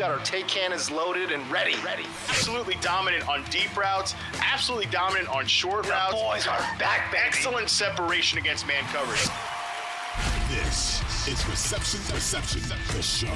We've 0.00 0.08
got 0.08 0.18
our 0.18 0.24
take 0.24 0.48
cannons 0.48 0.90
loaded 0.90 1.30
and 1.30 1.46
ready. 1.50 1.74
Ready. 1.84 2.06
Absolutely 2.30 2.76
dominant 2.80 3.28
on 3.28 3.44
deep 3.50 3.76
routes. 3.76 4.14
Absolutely 4.40 4.86
dominant 4.86 5.28
on 5.28 5.44
short 5.44 5.84
the 5.84 5.90
routes. 5.90 6.14
boys 6.14 6.46
are 6.46 6.58
back, 6.78 7.12
baby. 7.12 7.22
Excellent 7.26 7.68
separation 7.68 8.38
against 8.38 8.66
man 8.66 8.82
coverage. 8.84 9.28
This 10.48 11.02
is 11.28 11.46
Reception 11.46 12.00
Perception, 12.08 12.62
the 12.96 13.02
show. 13.02 13.26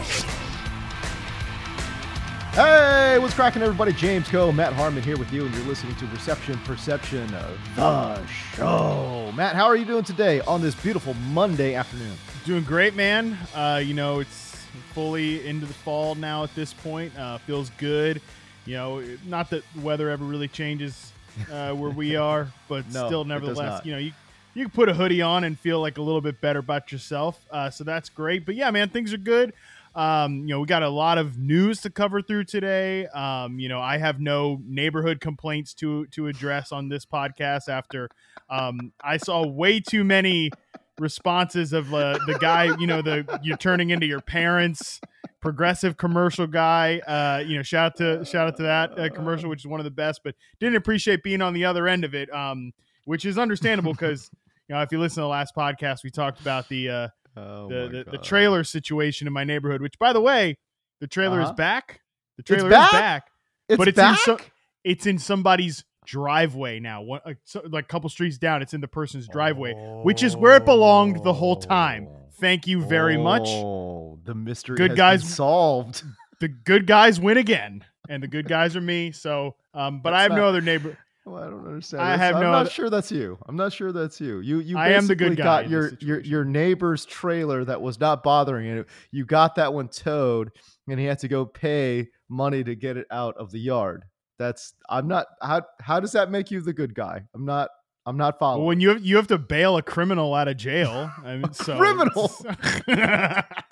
Hey, 2.52 3.18
what's 3.18 3.34
cracking, 3.34 3.60
everybody? 3.60 3.92
James 3.92 4.26
Koh, 4.28 4.50
Matt 4.50 4.72
Harmon 4.72 5.02
here 5.02 5.18
with 5.18 5.30
you, 5.34 5.44
and 5.44 5.54
you're 5.54 5.66
listening 5.66 5.94
to 5.96 6.06
Reception 6.06 6.58
Perception, 6.60 7.24
of 7.34 7.58
the 7.76 8.26
show. 8.26 9.30
Matt, 9.36 9.54
how 9.54 9.66
are 9.66 9.76
you 9.76 9.84
doing 9.84 10.04
today 10.04 10.40
on 10.40 10.62
this 10.62 10.74
beautiful 10.74 11.12
Monday 11.30 11.74
afternoon? 11.74 12.14
Doing 12.46 12.64
great, 12.64 12.94
man. 12.94 13.36
Uh, 13.54 13.82
you 13.84 13.92
know, 13.92 14.20
it's 14.20 14.43
fully 14.92 15.46
into 15.46 15.66
the 15.66 15.74
fall 15.74 16.14
now 16.14 16.44
at 16.44 16.54
this 16.54 16.72
point. 16.72 17.16
Uh, 17.18 17.38
feels 17.38 17.70
good. 17.78 18.20
You 18.66 18.74
know, 18.74 19.04
not 19.26 19.50
that 19.50 19.62
the 19.74 19.80
weather 19.80 20.08
ever 20.10 20.24
really 20.24 20.48
changes 20.48 21.12
uh, 21.52 21.72
where 21.72 21.90
we 21.90 22.16
are, 22.30 22.48
but 22.68 22.86
No, 22.92 23.06
still, 23.06 23.24
nevertheless, 23.24 23.84
you 23.84 23.92
know, 23.92 23.98
you 23.98 24.12
you 24.54 24.64
can 24.64 24.70
put 24.70 24.88
a 24.88 24.94
hoodie 24.94 25.20
on 25.20 25.44
and 25.44 25.58
feel 25.58 25.80
like 25.80 25.98
a 25.98 26.02
little 26.02 26.20
bit 26.20 26.40
better 26.40 26.60
about 26.60 26.92
yourself. 26.92 27.44
Uh, 27.50 27.70
so 27.70 27.82
that's 27.84 28.08
great. 28.08 28.46
But 28.46 28.54
yeah, 28.54 28.70
man, 28.70 28.88
things 28.88 29.12
are 29.12 29.18
good. 29.18 29.52
Um, 29.96 30.40
you 30.40 30.48
know, 30.48 30.60
we 30.60 30.66
got 30.66 30.82
a 30.82 30.88
lot 30.88 31.18
of 31.18 31.38
news 31.38 31.80
to 31.82 31.90
cover 31.90 32.20
through 32.22 32.44
today. 32.44 33.06
Um, 33.08 33.58
you 33.58 33.68
know, 33.68 33.80
I 33.80 33.98
have 33.98 34.20
no 34.20 34.60
neighborhood 34.64 35.20
complaints 35.20 35.74
to 35.74 36.06
to 36.06 36.26
address 36.28 36.72
on 36.72 36.88
this 36.88 37.04
podcast 37.04 37.68
after 37.68 38.08
um, 38.48 38.92
I 39.00 39.18
saw 39.18 39.46
way 39.46 39.80
too 39.80 40.04
many 40.04 40.50
responses 40.98 41.72
of 41.72 41.92
uh, 41.92 42.18
the 42.26 42.38
guy, 42.40 42.76
you 42.78 42.86
know, 42.86 43.02
the 43.02 43.40
you're 43.42 43.56
turning 43.56 43.90
into 43.90 44.06
your 44.06 44.20
parents 44.20 45.00
progressive 45.40 45.98
commercial 45.98 46.46
guy. 46.46 46.98
Uh, 47.00 47.42
you 47.46 47.56
know, 47.56 47.62
shout 47.62 47.92
out 47.92 47.96
to 47.98 48.24
shout 48.24 48.46
out 48.48 48.56
to 48.56 48.62
that 48.62 48.98
uh, 48.98 49.08
commercial, 49.10 49.50
which 49.50 49.60
is 49.60 49.66
one 49.66 49.78
of 49.80 49.84
the 49.84 49.90
best. 49.90 50.20
But 50.24 50.34
didn't 50.60 50.76
appreciate 50.76 51.22
being 51.22 51.42
on 51.42 51.52
the 51.52 51.64
other 51.66 51.86
end 51.86 52.04
of 52.04 52.14
it, 52.14 52.32
um, 52.34 52.72
which 53.04 53.24
is 53.26 53.36
understandable 53.38 53.92
because 53.92 54.30
you 54.68 54.74
know 54.74 54.80
if 54.82 54.90
you 54.90 54.98
listen 54.98 55.16
to 55.16 55.20
the 55.22 55.28
last 55.28 55.54
podcast, 55.54 56.02
we 56.04 56.10
talked 56.10 56.40
about 56.40 56.68
the 56.68 56.88
uh, 56.88 57.08
Oh, 57.36 57.68
the, 57.68 58.04
the, 58.06 58.10
the 58.12 58.18
trailer 58.18 58.62
situation 58.62 59.26
in 59.26 59.32
my 59.32 59.42
neighborhood. 59.42 59.82
Which, 59.82 59.98
by 59.98 60.12
the 60.12 60.20
way, 60.20 60.56
the 61.00 61.08
trailer 61.08 61.40
is 61.40 61.46
Uh-huh. 61.46 61.54
back. 61.54 62.00
The 62.36 62.42
trailer 62.44 62.70
back? 62.70 62.86
is 62.94 63.00
back, 63.00 63.26
It's 63.68 63.76
but 63.78 63.88
it's 63.88 63.96
back? 63.96 64.12
in 64.12 64.24
so, 64.24 64.38
it's 64.84 65.06
in 65.06 65.18
somebody's 65.18 65.84
driveway 66.04 66.80
now. 66.80 67.02
One, 67.02 67.20
like, 67.24 67.38
so, 67.44 67.62
like 67.68 67.84
a 67.84 67.88
couple 67.88 68.08
streets 68.10 68.38
down, 68.38 68.62
it's 68.62 68.74
in 68.74 68.80
the 68.80 68.88
person's 68.88 69.28
driveway, 69.28 69.74
which 70.02 70.22
is 70.22 70.36
where 70.36 70.56
it 70.56 70.64
belonged 70.64 71.22
the 71.24 71.32
whole 71.32 71.56
time. 71.56 72.08
Thank 72.40 72.66
you 72.66 72.82
very 72.82 73.16
much. 73.16 73.46
Oh, 73.46 74.18
the 74.24 74.34
mystery 74.34 74.76
Good 74.76 74.90
has 74.92 74.96
guys- 74.96 75.22
been 75.22 75.30
solved. 75.30 76.02
the 76.40 76.48
good 76.48 76.86
guys 76.86 77.20
win 77.20 77.36
again, 77.38 77.84
and 78.08 78.22
the 78.22 78.28
good 78.28 78.48
guys 78.48 78.76
are 78.76 78.80
me. 78.80 79.12
So, 79.12 79.54
um, 79.72 80.00
but 80.00 80.14
I 80.14 80.22
have 80.22 80.32
no 80.32 80.46
other 80.46 80.60
neighbor. 80.60 80.96
Well, 81.24 81.42
I 81.42 81.46
don't 81.48 81.66
understand. 81.66 82.02
I 82.02 82.18
have 82.18 82.34
I'm 82.36 82.42
no 82.42 82.50
not 82.50 82.60
other- 82.62 82.70
sure 82.70 82.90
that's 82.90 83.10
you. 83.10 83.38
I'm 83.46 83.56
not 83.56 83.72
sure 83.72 83.92
that's 83.92 84.20
you. 84.20 84.40
You 84.40 84.58
you 84.60 84.76
I 84.76 84.90
am 84.90 85.06
the 85.06 85.14
good 85.16 85.30
basically 85.30 85.36
guy 85.36 85.62
got 85.62 85.70
your 85.70 85.92
your 86.00 86.20
your 86.20 86.44
neighbor's 86.44 87.06
trailer 87.06 87.64
that 87.64 87.80
was 87.80 87.98
not 87.98 88.22
bothering 88.22 88.66
you. 88.66 88.84
You 89.10 89.24
got 89.24 89.54
that 89.54 89.72
one 89.72 89.88
towed, 89.88 90.50
and 90.86 91.00
he 91.00 91.06
had 91.06 91.20
to 91.20 91.28
go 91.28 91.46
pay 91.46 92.08
money 92.28 92.62
to 92.62 92.74
get 92.74 92.98
it 92.98 93.06
out 93.10 93.36
of 93.38 93.52
the 93.52 93.58
yard. 93.58 94.04
That's 94.38 94.74
I'm 94.88 95.08
not. 95.08 95.26
How 95.40 95.62
how 95.80 96.00
does 96.00 96.12
that 96.12 96.30
make 96.30 96.50
you 96.50 96.60
the 96.60 96.72
good 96.72 96.94
guy? 96.94 97.22
I'm 97.34 97.44
not. 97.44 97.70
I'm 98.06 98.18
not 98.18 98.38
following. 98.38 98.60
Well, 98.60 98.68
when 98.68 98.80
you 98.80 98.90
have, 98.90 99.04
you 99.04 99.16
have 99.16 99.28
to 99.28 99.38
bail 99.38 99.78
a 99.78 99.82
criminal 99.82 100.34
out 100.34 100.46
of 100.46 100.58
jail, 100.58 101.10
I 101.24 101.36
mean, 101.36 101.52
so 101.54 101.78
criminal? 101.78 102.30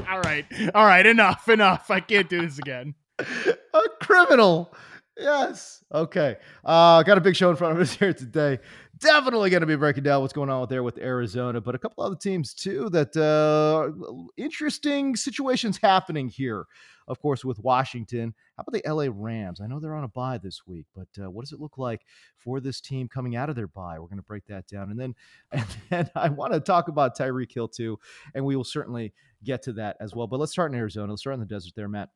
all 0.08 0.20
right, 0.20 0.46
all 0.74 0.86
right, 0.86 1.04
enough, 1.04 1.50
enough. 1.50 1.90
I 1.90 2.00
can't 2.00 2.30
do 2.30 2.40
this 2.40 2.58
again. 2.58 2.94
a 3.18 3.82
criminal. 4.00 4.74
Yes. 5.18 5.84
Okay. 5.92 6.36
Uh, 6.64 7.02
got 7.02 7.18
a 7.18 7.20
big 7.20 7.36
show 7.36 7.50
in 7.50 7.56
front 7.56 7.74
of 7.76 7.80
us 7.80 7.92
here 7.98 8.12
today. 8.12 8.58
Definitely 9.02 9.50
going 9.50 9.62
to 9.62 9.66
be 9.66 9.74
breaking 9.74 10.04
down 10.04 10.20
what's 10.20 10.32
going 10.32 10.48
on 10.48 10.68
there 10.68 10.84
with 10.84 10.96
Arizona, 10.98 11.60
but 11.60 11.74
a 11.74 11.78
couple 11.78 12.04
other 12.04 12.14
teams 12.14 12.54
too. 12.54 12.88
That 12.90 13.16
uh, 13.16 13.90
interesting 14.36 15.16
situations 15.16 15.76
happening 15.82 16.28
here. 16.28 16.66
Of 17.08 17.20
course, 17.20 17.44
with 17.44 17.58
Washington. 17.58 18.32
How 18.56 18.64
about 18.64 18.80
the 18.80 18.88
LA 18.88 19.08
Rams? 19.12 19.60
I 19.60 19.66
know 19.66 19.80
they're 19.80 19.96
on 19.96 20.04
a 20.04 20.08
bye 20.08 20.38
this 20.38 20.68
week, 20.68 20.86
but 20.94 21.08
uh, 21.20 21.28
what 21.28 21.44
does 21.44 21.50
it 21.50 21.58
look 21.58 21.78
like 21.78 22.02
for 22.38 22.60
this 22.60 22.80
team 22.80 23.08
coming 23.08 23.34
out 23.34 23.50
of 23.50 23.56
their 23.56 23.66
bye? 23.66 23.98
We're 23.98 24.06
going 24.06 24.18
to 24.18 24.22
break 24.22 24.46
that 24.46 24.68
down, 24.68 24.92
and 24.92 25.00
then 25.00 25.14
and 25.50 25.66
then 25.91 26.10
I 26.14 26.28
want 26.28 26.52
to 26.52 26.60
talk 26.60 26.86
about 26.86 27.18
Tyreek 27.18 27.53
Hill 27.53 27.66
too, 27.66 27.98
and 28.36 28.44
we 28.44 28.54
will 28.54 28.62
certainly 28.62 29.12
get 29.42 29.62
to 29.62 29.72
that 29.72 29.97
as 29.98 30.15
well. 30.15 30.28
But 30.28 30.38
let's 30.38 30.53
start 30.53 30.71
in 30.71 30.78
Arizona. 30.78 31.10
Let's 31.10 31.22
start 31.22 31.34
in 31.34 31.41
the 31.41 31.47
desert 31.47 31.72
there, 31.74 31.88
Matt. 31.88 32.10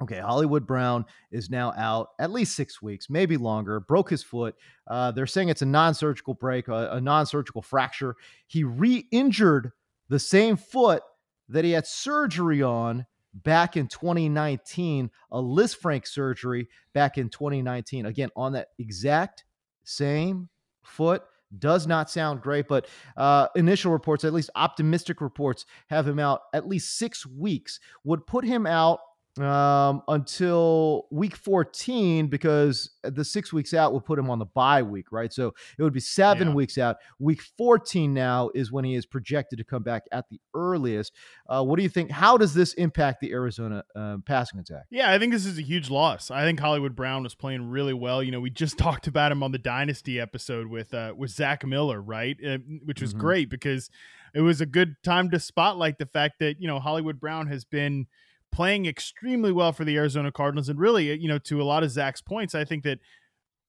Okay, 0.00 0.18
Hollywood 0.18 0.66
Brown 0.66 1.04
is 1.30 1.50
now 1.50 1.72
out 1.76 2.10
at 2.18 2.32
least 2.32 2.56
six 2.56 2.82
weeks, 2.82 3.08
maybe 3.08 3.36
longer. 3.36 3.80
Broke 3.80 4.10
his 4.10 4.22
foot. 4.22 4.56
Uh, 4.86 5.12
they're 5.12 5.26
saying 5.26 5.48
it's 5.48 5.62
a 5.62 5.66
non-surgical 5.66 6.34
break, 6.34 6.68
a, 6.68 6.90
a 6.92 7.00
non-surgical 7.00 7.62
fracture. 7.62 8.16
He 8.46 8.64
re-injured 8.64 9.72
the 10.08 10.18
same 10.18 10.56
foot 10.56 11.02
that 11.48 11.64
he 11.64 11.72
had 11.72 11.86
surgery 11.86 12.62
on 12.62 13.06
back 13.34 13.76
in 13.76 13.88
2019, 13.88 15.10
a 15.30 15.38
Lisfranc 15.38 16.06
surgery 16.06 16.68
back 16.92 17.18
in 17.18 17.28
2019. 17.28 18.06
Again, 18.06 18.30
on 18.36 18.52
that 18.52 18.68
exact 18.78 19.44
same 19.84 20.48
foot. 20.82 21.22
Does 21.58 21.86
not 21.86 22.10
sound 22.10 22.40
great, 22.40 22.66
but 22.66 22.86
uh, 23.14 23.48
initial 23.56 23.92
reports, 23.92 24.24
at 24.24 24.32
least 24.32 24.48
optimistic 24.54 25.20
reports, 25.20 25.66
have 25.88 26.08
him 26.08 26.18
out 26.18 26.40
at 26.54 26.66
least 26.66 26.96
six 26.96 27.26
weeks. 27.26 27.78
Would 28.04 28.26
put 28.26 28.42
him 28.42 28.66
out 28.66 29.00
um, 29.40 30.02
until 30.08 31.06
week 31.10 31.36
14 31.36 32.26
because 32.26 32.90
the 33.02 33.24
six 33.24 33.50
weeks 33.52 33.72
out 33.72 33.92
will 33.92 34.00
put 34.00 34.18
him 34.18 34.28
on 34.28 34.38
the 34.38 34.44
bye 34.44 34.82
week, 34.82 35.10
right? 35.10 35.32
So 35.32 35.54
it 35.78 35.82
would 35.82 35.94
be 35.94 36.00
seven 36.00 36.48
Yeah. 36.48 36.54
weeks 36.54 36.76
out. 36.76 36.96
Week 37.18 37.40
14 37.56 38.12
now 38.12 38.50
is 38.54 38.70
when 38.70 38.84
he 38.84 38.94
is 38.94 39.06
projected 39.06 39.58
to 39.58 39.64
come 39.64 39.82
back 39.82 40.02
at 40.12 40.28
the 40.28 40.38
earliest. 40.54 41.14
Uh, 41.48 41.64
what 41.64 41.76
do 41.76 41.82
you 41.82 41.88
think? 41.88 42.10
How 42.10 42.36
does 42.36 42.52
this 42.52 42.74
impact 42.74 43.20
the 43.20 43.32
Arizona 43.32 43.84
um, 43.96 44.22
passing 44.26 44.60
attack? 44.60 44.84
Yeah, 44.90 45.10
I 45.10 45.18
think 45.18 45.32
this 45.32 45.46
is 45.46 45.56
a 45.58 45.62
huge 45.62 45.88
loss. 45.88 46.30
I 46.30 46.42
think 46.42 46.60
Hollywood 46.60 46.94
Brown 46.94 47.22
was 47.22 47.34
playing 47.34 47.70
really 47.70 47.94
well. 47.94 48.22
You 48.22 48.32
know, 48.32 48.40
we 48.40 48.50
just 48.50 48.76
talked 48.78 49.06
about 49.06 49.32
him 49.32 49.42
on 49.42 49.52
the 49.52 49.58
Dynasty 49.58 50.20
episode 50.20 50.66
with 50.66 50.92
uh, 50.92 51.14
with 51.16 51.30
Zach 51.30 51.64
Miller, 51.64 52.02
right? 52.02 52.36
Uh, 52.46 52.58
which 52.84 53.00
was 53.00 53.14
Mhm. 53.14 53.18
great 53.18 53.48
because 53.50 53.88
it 54.34 54.42
was 54.42 54.60
a 54.60 54.66
good 54.66 54.96
time 55.02 55.30
to 55.30 55.40
spotlight 55.40 55.98
the 55.98 56.06
fact 56.06 56.38
that 56.40 56.60
you 56.60 56.66
know 56.68 56.78
Hollywood 56.80 57.18
Brown 57.18 57.46
has 57.46 57.64
been 57.64 58.06
playing 58.52 58.86
extremely 58.86 59.50
well 59.50 59.72
for 59.72 59.84
the 59.84 59.96
Arizona 59.96 60.30
Cardinals, 60.30 60.68
and 60.68 60.78
really, 60.78 61.12
you 61.18 61.26
know, 61.26 61.38
to 61.38 61.60
a 61.60 61.64
lot 61.64 61.82
of 61.82 61.90
Zach's 61.90 62.20
points, 62.20 62.54
I 62.54 62.64
think 62.64 62.84
that 62.84 63.00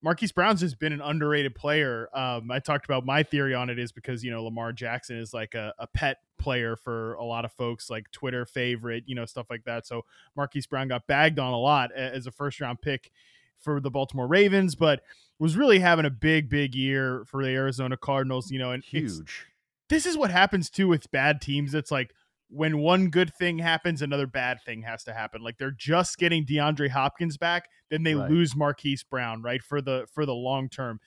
Marquise 0.03 0.33
Brown's 0.33 0.59
has 0.59 0.75
been 0.75 0.91
an 0.91 1.01
underrated 1.01 1.55
player. 1.55 2.09
Um, 2.13 2.51
I 2.51 2.59
talked 2.59 2.83
about 2.83 3.05
my 3.05 3.23
theory 3.23 3.55
on 3.55 3.69
it 3.69 3.79
is 3.79 3.93
because 3.93 4.23
you 4.23 4.31
know 4.31 4.43
Lamar 4.43 4.73
Jackson 4.73 5.17
is 5.17 5.33
like 5.33 5.55
a, 5.55 5.73
a 5.79 5.87
pet 5.87 6.17
player 6.37 6.75
for 6.75 7.13
a 7.13 7.23
lot 7.23 7.45
of 7.45 7.53
folks, 7.53 7.89
like 7.89 8.11
Twitter 8.11 8.45
favorite, 8.45 9.05
you 9.07 9.15
know, 9.15 9.25
stuff 9.25 9.47
like 9.49 9.63
that. 9.63 9.87
So 9.87 10.03
Marquise 10.35 10.67
Brown 10.67 10.89
got 10.89 11.07
bagged 11.07 11.39
on 11.39 11.53
a 11.53 11.57
lot 11.57 11.93
as 11.93 12.27
a 12.27 12.31
first 12.31 12.59
round 12.59 12.81
pick 12.81 13.11
for 13.57 13.79
the 13.79 13.89
Baltimore 13.89 14.27
Ravens, 14.27 14.75
but 14.75 15.01
was 15.39 15.55
really 15.55 15.79
having 15.79 16.05
a 16.05 16.09
big, 16.09 16.49
big 16.49 16.75
year 16.75 17.23
for 17.25 17.41
the 17.41 17.49
Arizona 17.51 17.95
Cardinals. 17.95 18.51
You 18.51 18.59
know, 18.59 18.71
and 18.71 18.83
Huge. 18.83 19.47
this 19.87 20.05
is 20.05 20.17
what 20.17 20.31
happens 20.31 20.69
too 20.69 20.89
with 20.89 21.09
bad 21.11 21.39
teams. 21.39 21.73
It's 21.73 21.91
like 21.91 22.13
when 22.53 22.77
one 22.77 23.09
good 23.09 23.33
thing 23.33 23.57
happens, 23.57 24.01
another 24.01 24.27
bad 24.27 24.59
thing 24.65 24.83
has 24.83 25.03
to 25.05 25.13
happen. 25.13 25.41
Like 25.41 25.57
they're 25.57 25.71
just 25.71 26.17
getting 26.17 26.45
DeAndre 26.45 26.89
Hopkins 26.89 27.37
back, 27.37 27.67
then 27.89 28.03
they 28.03 28.15
Right. 28.15 28.29
lose 28.29 28.55
Marquise 28.55 29.03
Brown, 29.03 29.41
right? 29.41 29.61
For 29.63 29.81
the 29.81 30.05
for 30.13 30.25
the 30.25 30.33
long 30.35 30.69
term. 30.69 30.99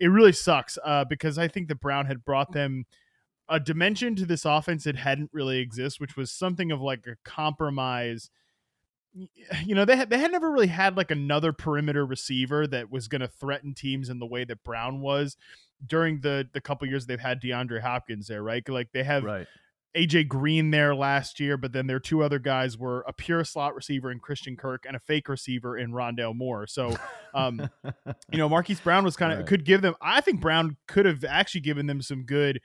It 0.00 0.08
really 0.08 0.32
sucks 0.32 0.78
uh, 0.84 1.04
because 1.04 1.38
I 1.38 1.46
think 1.48 1.68
that 1.68 1.80
Brown 1.80 2.06
had 2.06 2.24
brought 2.24 2.52
them 2.52 2.84
a 3.48 3.60
dimension 3.60 4.16
to 4.16 4.26
this 4.26 4.44
offense 4.44 4.84
that 4.84 4.96
hadn't 4.96 5.30
really 5.32 5.58
exist, 5.58 6.00
which 6.00 6.16
was 6.16 6.32
something 6.32 6.72
of 6.72 6.80
like 6.80 7.06
a 7.06 7.16
compromise. 7.24 8.30
You 9.64 9.74
know, 9.76 9.84
they 9.84 9.94
had 9.96 10.10
they 10.10 10.18
had 10.18 10.32
never 10.32 10.50
really 10.50 10.66
had 10.66 10.96
like 10.96 11.10
another 11.12 11.52
perimeter 11.52 12.04
receiver 12.04 12.66
that 12.66 12.90
was 12.90 13.06
going 13.06 13.20
to 13.20 13.28
threaten 13.28 13.72
teams 13.74 14.08
in 14.08 14.18
the 14.18 14.26
way 14.26 14.44
that 14.44 14.64
Brown 14.64 15.00
was 15.00 15.36
during 15.86 16.20
the 16.20 16.48
the 16.52 16.60
couple 16.60 16.88
years 16.88 17.06
they've 17.06 17.20
had 17.20 17.40
DeAndre 17.40 17.80
Hopkins 17.80 18.26
there, 18.26 18.42
right? 18.42 18.66
Like 18.68 18.90
they 18.92 19.04
have 19.04 19.22
Right. 19.22 19.46
AJ 19.96 20.28
Green 20.28 20.70
there 20.70 20.94
last 20.94 21.38
year, 21.38 21.56
but 21.56 21.72
then 21.72 21.86
their 21.86 22.00
two 22.00 22.22
other 22.22 22.38
guys 22.38 22.76
were 22.76 23.04
a 23.06 23.12
pure 23.12 23.44
slot 23.44 23.74
receiver 23.74 24.10
in 24.10 24.18
Christian 24.18 24.56
Kirk 24.56 24.84
and 24.86 24.96
a 24.96 25.00
fake 25.00 25.28
receiver 25.28 25.78
in 25.78 25.92
Rondale 25.92 26.34
Moore. 26.34 26.66
So, 26.66 26.96
um, 27.32 27.70
you 28.32 28.38
know, 28.38 28.48
Marquise 28.48 28.80
Brown 28.80 29.04
was 29.04 29.16
kind 29.16 29.32
of 29.32 29.38
Right. 29.38 29.46
could 29.46 29.64
give 29.64 29.82
them. 29.82 29.94
I 30.00 30.20
think 30.20 30.40
Brown 30.40 30.76
could 30.88 31.06
have 31.06 31.24
actually 31.24 31.60
given 31.60 31.86
them 31.86 32.02
some 32.02 32.24
good 32.24 32.60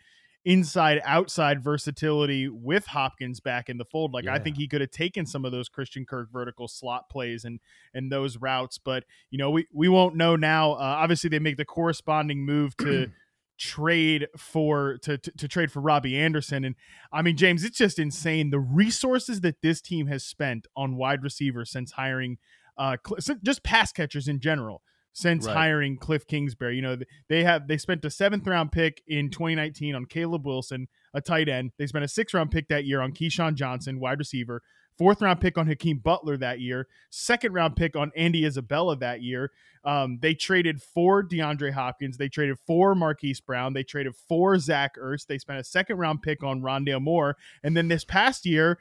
inside 0.46 1.02
outside 1.04 1.62
versatility 1.62 2.48
with 2.48 2.88
Hopkins 2.88 3.40
back 3.40 3.70
in 3.70 3.78
the 3.78 3.86
fold. 3.86 4.14
Like 4.14 4.26
I 4.26 4.40
think 4.40 4.58
he 4.58 4.68
could 4.68 4.81
have 4.81 4.90
taken 4.90 5.26
some 5.26 5.46
of 5.46 5.52
those 5.52 5.70
Christian 5.70 6.06
Kirk 6.06 6.30
vertical 6.31 6.68
slot 6.68 7.10
plays 7.10 7.44
and 7.44 7.60
and 7.94 8.12
those 8.12 8.38
routes, 8.38 8.78
but 8.78 9.04
you 9.30 9.38
know 9.38 9.52
we 9.52 9.68
we 9.74 9.90
won't 9.90 10.16
know 10.16 10.36
now. 10.36 10.72
Uh, 10.74 10.78
obviously, 10.78 11.30
they 11.30 11.40
make 11.40 11.58
the 11.58 11.66
corresponding 11.66 12.44
move 12.46 12.76
to. 12.78 13.12
trade 13.60 14.28
for 14.38 14.98
to, 15.04 15.18
to 15.18 15.32
to 15.32 15.48
trade 15.48 15.72
for 15.72 15.82
Robbie 15.82 16.18
Anderson. 16.18 16.64
And 16.64 16.76
I 17.12 17.22
mean 17.22 17.36
James 17.38 17.64
it's 17.64 17.78
just 17.78 18.00
insane 18.00 18.50
the 18.50 18.60
resources 18.60 19.42
that 19.42 19.62
this 19.62 19.82
team 19.82 20.08
has 20.08 20.24
spent 20.24 20.66
on 20.76 20.96
wide 20.96 21.22
receivers 21.22 21.70
since 21.70 21.92
hiring 21.92 22.38
uh 22.78 22.96
just 23.44 23.62
pass 23.64 23.92
catchers 23.92 24.28
in 24.30 24.40
general 24.40 24.82
since 25.12 25.46
Right. 25.46 25.56
hiring 25.56 25.98
Cliff 25.98 26.26
Kingsbury. 26.26 26.78
You 26.78 26.82
know 26.82 26.98
they 27.28 27.44
have 27.44 27.68
they 27.68 27.78
spent 27.78 28.06
a 28.06 28.08
7th 28.08 28.48
round 28.48 28.72
pick 28.72 29.02
in 29.08 29.30
2019 29.30 29.94
on 29.94 30.06
Caleb 30.06 30.46
Wilson 30.46 30.88
a 31.14 31.20
tight 31.20 31.50
end. 31.50 31.72
They 31.78 31.88
spent 31.88 32.06
a 32.06 32.08
6th 32.08 32.34
round 32.34 32.52
pick 32.52 32.70
that 32.70 32.86
year 32.86 33.02
on 33.02 33.12
Keyshawn 33.12 33.56
Johnson 33.56 34.00
wide 34.00 34.20
receiver 34.20 34.62
fourth 35.00 35.24
round 35.24 35.42
pick 35.42 35.57
on 35.57 35.66
Hakeem 35.66 35.98
Butler 35.98 36.38
that 36.38 36.60
year 36.60 36.88
second 37.10 37.54
round 37.54 37.75
pick 37.75 37.96
on 37.96 38.12
Andy 38.16 38.46
Isabella 38.46 38.96
that 38.98 39.24
year 39.24 39.50
um, 39.84 40.19
they 40.22 40.34
traded 40.34 40.81
for 40.81 41.24
DeAndre 41.24 41.72
Hopkins. 41.72 42.18
They 42.18 42.30
traded 42.30 42.57
for 42.66 42.96
Marquise 42.96 43.40
Brown. 43.40 43.74
They 43.74 43.84
traded 43.84 44.16
for 44.16 44.57
Zach 44.60 44.98
Ertz. 44.98 45.25
They 45.25 45.38
spent 45.38 45.60
a 45.60 45.63
second 45.63 45.98
round 45.98 46.22
pick 46.22 46.44
on 46.44 46.62
Rondale 46.62 47.01
Moore. 47.01 47.38
And 47.63 47.75
then 47.75 47.88
this 47.88 48.04
past 48.04 48.46
year, 48.46 48.80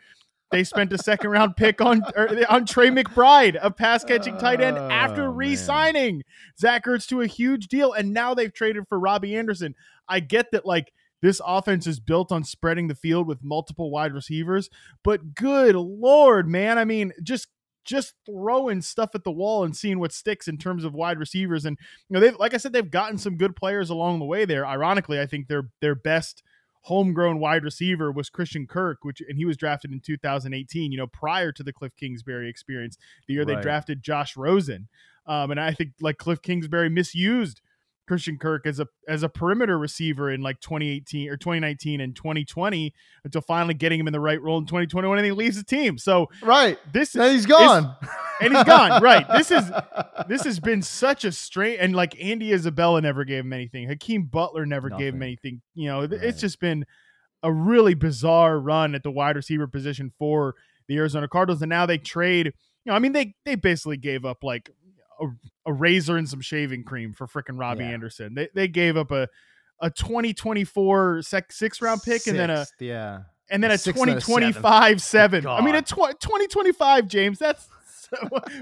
they 0.51 0.65
spent 0.65 0.93
a 0.93 0.99
second 0.99 1.31
round 1.31 1.57
pick 1.57 1.81
on 1.81 2.03
er, 2.17 2.45
on 2.49 2.65
Trey 2.65 2.89
McBride, 2.89 3.59
a 3.61 3.71
pass 3.71 4.03
catching 4.03 4.39
tight 4.39 4.61
end, 4.61 4.79
after 4.79 5.25
Oh, 5.25 5.31
re 5.31 5.55
signing 5.55 6.25
Zach 6.59 6.87
Ertz 6.87 7.07
to 7.09 7.21
a 7.21 7.27
huge 7.27 7.69
deal. 7.69 7.93
And 7.93 8.13
now 8.13 8.35
they've 8.35 8.53
traded 8.53 8.89
for 8.89 8.99
Robbie 8.99 9.37
Anderson. 9.37 9.75
I 10.09 10.21
get 10.21 10.51
that, 10.53 10.65
like, 10.65 10.93
this 11.23 11.41
offense 11.45 11.87
is 11.87 12.01
built 12.01 12.31
on 12.31 12.45
spreading 12.45 12.89
the 12.89 12.95
field 12.95 13.27
with 13.27 13.43
multiple 13.43 13.91
wide 13.91 14.13
receivers, 14.13 14.71
but 15.03 15.35
good 15.35 15.75
lord, 15.75 16.49
man. 16.49 16.79
I 16.79 16.85
mean, 16.85 17.13
just 17.23 17.49
just 17.85 18.15
throwing 18.27 18.83
stuff 18.83 19.15
at 19.15 19.25
the 19.25 19.31
wall 19.31 19.65
and 19.65 19.75
seeing 19.75 19.99
what 19.99 20.13
sticks 20.13 20.47
in 20.47 20.59
terms 20.59 20.85
of 20.85 20.93
wide 20.93 21.19
receivers. 21.19 21.65
And 21.65 21.79
you 22.09 22.15
know, 22.15 22.21
they've 22.21 22.39
like 22.39 22.55
I 22.55 22.59
said, 22.59 22.73
they've 22.73 22.91
gotten 22.91 23.19
some 23.19 23.37
good 23.37 23.57
players 23.57 23.91
along 23.91 24.19
the 24.19 24.27
way 24.27 24.45
there. 24.45 24.67
Ironically, 24.67 25.19
I 25.21 25.27
think 25.27 25.49
their 25.49 25.71
their 25.81 25.95
best 25.95 26.43
homegrown 26.83 27.41
wide 27.41 27.65
receiver 27.65 28.13
was 28.13 28.31
Christian 28.31 28.67
Kirk, 28.67 28.99
which 29.03 29.21
and 29.27 29.39
he 29.39 29.45
was 29.45 29.57
drafted 29.57 29.91
in 29.91 30.01
2018, 30.01 30.93
you 30.93 30.99
know, 30.99 31.07
prior 31.07 31.51
to 31.53 31.63
the 31.63 31.73
Cliff 31.73 31.97
Kingsbury 31.97 32.49
experience, 32.49 32.97
the 33.27 33.35
year 33.35 33.45
they 33.45 33.57
drafted 33.57 34.03
Josh 34.03 34.37
Rosen. 34.37 34.89
Um, 35.27 35.51
and 35.51 35.61
I 35.61 35.73
think 35.73 35.93
like 36.01 36.19
Cliff 36.19 36.41
Kingsbury 36.41 36.89
misused 36.89 37.61
Christian 38.09 38.39
Kirk 38.39 38.67
as 38.67 38.81
a 38.81 38.87
as 39.07 39.23
a 39.23 39.29
perimeter 39.29 39.79
receiver 39.79 40.31
in 40.33 40.41
like 40.41 40.59
2018 40.61 41.29
or 41.31 41.37
2019 41.37 42.01
and 42.01 42.17
2020 42.17 42.93
until 43.25 43.41
finally 43.43 43.75
getting 43.75 44.01
him 44.01 44.07
in 44.09 44.13
the 44.13 44.19
right 44.21 44.43
role 44.43 44.59
in 44.59 44.67
2021 44.67 45.19
and 45.19 45.25
he 45.25 45.31
leaves 45.33 45.57
the 45.57 45.63
team. 45.63 45.99
So 45.99 46.29
Right. 46.43 46.79
this 46.93 47.15
Now 47.15 47.29
he's 47.29 47.47
gone. 47.47 47.95
and 48.41 48.53
he's 48.57 48.65
gone. 48.65 49.01
Right. 49.03 49.27
This 49.37 49.51
is 49.53 49.71
this 50.29 50.43
has 50.45 50.59
been 50.59 50.83
such 50.83 51.25
a 51.25 51.31
strange 51.31 51.79
and 51.81 51.95
like 51.95 52.21
Andy 52.21 52.53
Isabella 52.53 53.01
never 53.01 53.25
gave 53.25 53.45
him 53.45 53.53
anything. 53.53 53.87
Hakeem 53.89 54.25
Butler 54.25 54.67
never 54.67 54.91
gave 54.91 55.15
him 55.15 55.23
anything. 55.23 55.61
You 55.75 55.89
know, 55.89 56.01
Right. 56.01 56.13
it's 56.15 56.41
just 56.41 56.59
been 56.59 56.85
a 57.45 57.53
really 57.53 57.95
bizarre 57.95 58.59
run 58.59 58.95
at 58.97 59.05
the 59.05 59.11
wide 59.13 59.37
receiver 59.37 59.69
position 59.69 60.13
for 60.19 60.55
the 60.89 60.97
Arizona 60.97 61.29
Cardinals. 61.29 61.63
And 61.63 61.69
now 61.71 61.87
they 61.87 61.99
trade, 61.99 62.47
you 62.47 62.53
know, 62.87 62.95
I 62.95 62.99
mean, 62.99 63.13
they 63.13 63.35
they 63.45 63.55
basically 63.55 63.97
gave 63.99 64.25
up 64.25 64.43
like 64.43 64.71
a, 65.21 65.27
a 65.67 65.73
razor 65.73 66.17
and 66.17 66.29
some 66.29 66.41
shaving 66.41 66.85
cream 66.85 67.13
for 67.13 67.27
freaking 67.27 67.59
Robbie 67.59 67.85
Yeah. 67.85 67.91
Anderson. 67.91 68.35
They 68.35 68.49
they 68.55 68.69
gave 68.69 68.97
up 68.97 69.11
a 69.11 69.29
a 69.81 69.91
2024 69.91 71.23
sec, 71.23 71.53
six 71.53 71.81
round 71.81 72.03
pick 72.03 72.27
and 72.27 72.39
then 72.39 72.51
a 72.51 72.67
yeah. 72.81 73.21
and 73.51 73.63
then 73.63 73.71
A 73.71 73.75
a 73.75 73.79
six 73.79 74.01
and 74.01 74.11
a 74.11 74.15
2025 74.15 75.01
seven. 75.03 75.47
I 75.47 75.61
mean, 75.61 75.75
a 75.75 75.83
tw- 75.83 76.19
2025, 76.21 77.07
James. 77.09 77.39
That's 77.39 77.69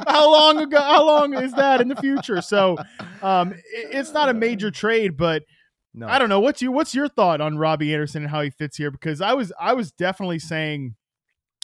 how 0.06 0.30
long 0.30 0.58
ago? 0.58 0.80
How 0.80 1.06
long 1.06 1.34
is 1.34 1.52
that 1.52 1.80
in 1.80 1.88
the 1.88 1.96
future? 1.96 2.40
So, 2.42 2.76
um, 3.22 3.52
it- 3.52 3.62
it's 3.92 4.12
not 4.12 4.28
a 4.28 4.34
major 4.34 4.70
trade, 4.82 5.16
but 5.16 5.42
No. 5.94 6.06
I 6.08 6.18
don't 6.18 6.28
know. 6.28 6.40
What's 6.40 6.60
your 6.60 6.72
What's 6.72 6.94
your 6.94 7.08
thought 7.08 7.40
on 7.40 7.56
Robbie 7.58 7.92
Anderson 7.94 8.22
and 8.22 8.30
how 8.30 8.42
he 8.42 8.50
fits 8.50 8.76
here? 8.76 8.90
Because 8.90 9.20
I 9.20 9.32
was 9.34 9.52
I 9.58 9.72
was 9.72 9.92
definitely 9.92 10.38
saying, 10.40 10.96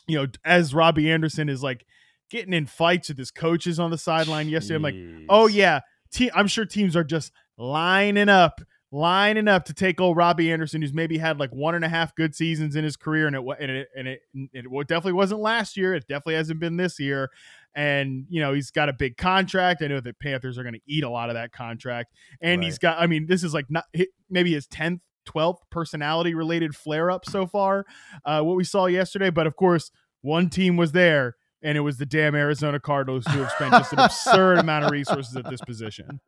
you 0.06 0.16
know, 0.18 0.26
as 0.44 0.74
Robbie 0.74 1.10
Anderson 1.10 1.48
is 1.48 1.62
like 1.62 1.84
getting 2.32 2.54
in 2.54 2.64
fights 2.64 3.08
with 3.08 3.18
his 3.18 3.30
coaches 3.30 3.78
on 3.78 3.90
the 3.90 3.98
sideline 3.98 4.48
yesterday. 4.48 4.76
I'm 4.76 4.82
like, 4.82 5.26
oh 5.28 5.46
yeah, 5.46 5.80
te- 6.10 6.30
I'm 6.34 6.48
sure 6.48 6.64
teams 6.64 6.96
are 6.96 7.04
just 7.04 7.30
lining 7.58 8.30
up, 8.30 8.62
lining 8.90 9.48
up 9.48 9.66
to 9.66 9.74
take 9.74 10.00
old 10.00 10.16
Robbie 10.16 10.50
Anderson, 10.50 10.80
who's 10.80 10.94
maybe 10.94 11.18
had 11.18 11.38
like 11.38 11.50
one 11.50 11.74
and 11.74 11.84
a 11.84 11.90
half 11.90 12.14
good 12.14 12.34
seasons 12.34 12.74
in 12.74 12.84
his 12.84 12.96
career, 12.96 13.26
and 13.26 13.36
it 13.36 13.42
and 13.60 13.70
it 13.70 13.88
and 13.94 14.08
it, 14.08 14.20
it 14.54 14.88
definitely 14.88 15.12
wasn't 15.12 15.40
last 15.40 15.76
year. 15.76 15.94
It 15.94 16.08
definitely 16.08 16.36
hasn't 16.36 16.58
been 16.58 16.78
this 16.78 16.98
year. 16.98 17.30
And 17.74 18.24
you 18.30 18.40
know 18.40 18.54
he's 18.54 18.70
got 18.70 18.88
a 18.88 18.94
big 18.94 19.18
contract. 19.18 19.82
I 19.82 19.88
know 19.88 20.00
the 20.00 20.14
Panthers 20.14 20.56
are 20.56 20.62
going 20.62 20.74
to 20.74 20.80
eat 20.86 21.04
a 21.04 21.10
lot 21.10 21.28
of 21.28 21.34
that 21.34 21.52
contract, 21.52 22.14
and 22.40 22.64
he's 22.64 22.78
got. 22.78 22.98
I 22.98 23.06
mean, 23.06 23.26
this 23.26 23.44
is 23.44 23.52
like 23.52 23.66
not 23.70 23.84
maybe 24.30 24.54
his 24.54 24.66
tenth. 24.66 25.00
12th 25.24 25.58
personality 25.70 26.34
related 26.34 26.74
flare 26.74 27.08
up 27.08 27.24
so 27.24 27.46
far, 27.46 27.86
uh, 28.24 28.40
what 28.42 28.56
we 28.56 28.64
saw 28.64 28.86
yesterday. 28.86 29.30
But 29.30 29.46
of 29.46 29.54
course, 29.54 29.92
one 30.20 30.50
team 30.50 30.76
was 30.76 30.90
there, 30.90 31.36
and 31.62 31.76
it 31.76 31.80
was 31.80 31.96
the 31.96 32.06
damn 32.06 32.34
Arizona 32.34 32.80
Cardinals 32.80 33.24
who 33.26 33.40
have 33.40 33.50
spent 33.52 33.72
just 33.72 33.92
an 33.92 34.00
absurd 34.00 34.58
amount 34.58 34.84
of 34.84 34.90
resources 34.90 35.36
at 35.36 35.48
this 35.48 35.60
position. 35.60 36.20